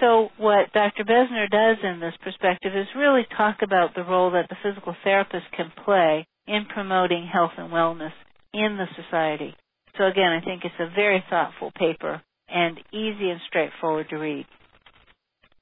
So 0.00 0.28
what 0.36 0.72
Dr. 0.72 1.04
Bezner 1.04 1.48
does 1.48 1.78
in 1.82 2.00
this 2.00 2.14
perspective 2.22 2.72
is 2.76 2.86
really 2.96 3.26
talk 3.36 3.58
about 3.62 3.94
the 3.94 4.04
role 4.04 4.30
that 4.32 4.48
the 4.48 4.56
physical 4.62 4.94
therapist 5.02 5.46
can 5.56 5.72
play 5.84 6.26
in 6.46 6.66
promoting 6.66 7.26
health 7.26 7.52
and 7.56 7.72
wellness 7.72 8.12
in 8.52 8.76
the 8.76 8.86
society. 9.02 9.54
So 9.96 10.04
again, 10.04 10.32
I 10.32 10.44
think 10.44 10.64
it's 10.64 10.74
a 10.78 10.94
very 10.94 11.24
thoughtful 11.30 11.72
paper 11.76 12.22
and 12.48 12.78
easy 12.92 13.30
and 13.30 13.40
straightforward 13.48 14.08
to 14.10 14.16
read. 14.16 14.46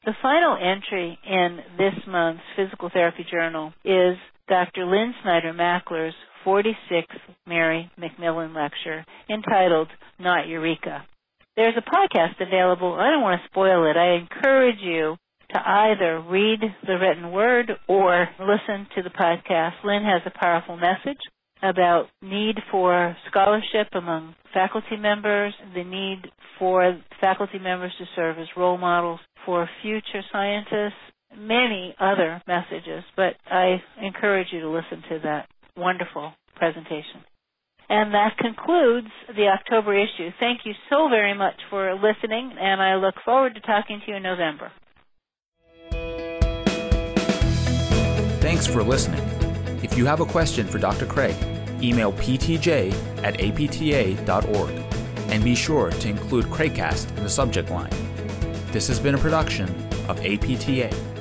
The 0.05 0.15
final 0.21 0.57
entry 0.57 1.19
in 1.27 1.61
this 1.79 1.95
month's 2.07 2.43
Physical 2.57 2.91
Therapy 2.93 3.25
Journal 3.31 3.73
is 3.85 4.17
Dr. 4.49 4.85
Lynn 4.85 5.15
Snyder 5.23 5.55
Mackler's 5.55 6.15
46th 6.45 7.05
Mary 7.47 7.91
McMillan 7.99 8.55
lecture 8.55 9.05
entitled 9.31 9.89
Not 10.19 10.47
Eureka. 10.49 11.05
There's 11.57 11.77
a 11.77 11.91
podcast 11.91 12.41
available. 12.41 12.95
I 12.95 13.11
don't 13.11 13.23
want 13.23 13.41
to 13.41 13.49
spoil 13.49 13.89
it. 13.89 13.97
I 13.97 14.17
encourage 14.17 14.81
you 14.81 15.17
to 15.55 15.61
either 15.65 16.21
read 16.21 16.61
the 16.87 16.99
written 16.99 17.31
word 17.31 17.71
or 17.89 18.29
listen 18.41 18.89
to 18.97 19.03
the 19.03 19.11
podcast. 19.11 19.73
Lynn 19.85 20.03
has 20.03 20.23
a 20.27 20.39
powerful 20.39 20.77
message 20.77 21.21
about 21.63 22.07
need 22.21 22.57
for 22.71 23.17
scholarship 23.31 23.89
among 23.93 24.35
faculty 24.53 24.97
members, 24.97 25.55
the 25.75 25.85
need 25.85 26.31
for 26.59 27.01
faculty 27.21 27.59
members 27.59 27.93
to 27.99 28.05
serve 28.17 28.39
as 28.39 28.47
role 28.57 28.77
models 28.77 29.21
for 29.47 29.69
future 29.83 30.23
scientists, 30.33 30.99
many 31.37 31.95
other 31.99 32.43
messages, 32.47 33.05
but 33.17 33.35
I 33.51 33.83
encourage 34.03 34.49
you 34.53 34.61
to 34.61 34.69
listen 34.69 35.03
to 35.09 35.19
that 35.25 35.49
wonderful 35.77 36.33
presentation. 36.57 37.25
And 37.89 38.15
that 38.15 38.39
concludes 38.39 39.09
the 39.29 39.49
October 39.49 39.95
issue. 39.95 40.31
Thank 40.41 40.61
you 40.65 40.73
so 40.89 41.09
very 41.09 41.35
much 41.35 41.61
for 41.69 41.95
listening, 41.95 42.53
and 42.59 42.81
I 42.81 42.97
look 42.97 43.15
forward 43.25 43.55
to 43.55 43.61
talking 43.61 44.01
to 44.05 44.11
you 44.11 44.17
in 44.17 44.23
November. 44.23 44.73
Thanks 48.41 48.67
for 48.67 48.83
listening. 48.83 49.23
If 49.83 49.99
you 49.99 50.07
have 50.07 50.21
a 50.21 50.27
question 50.27 50.67
for 50.67 50.79
Dr. 50.79 51.07
Craik, 51.07 51.37
email 51.83 52.13
ptj 52.13 52.93
at 53.23 53.35
apta.org 53.35 54.71
and 55.31 55.45
be 55.45 55.55
sure 55.55 55.91
to 55.91 56.09
include 56.09 56.47
Craikcast 56.47 57.17
in 57.17 57.23
the 57.23 57.31
subject 57.31 57.71
line. 57.71 57.91
This 58.73 58.89
has 58.89 58.99
been 58.99 59.15
a 59.15 59.19
production 59.19 59.69
of 60.09 60.19
APTA. 60.25 61.14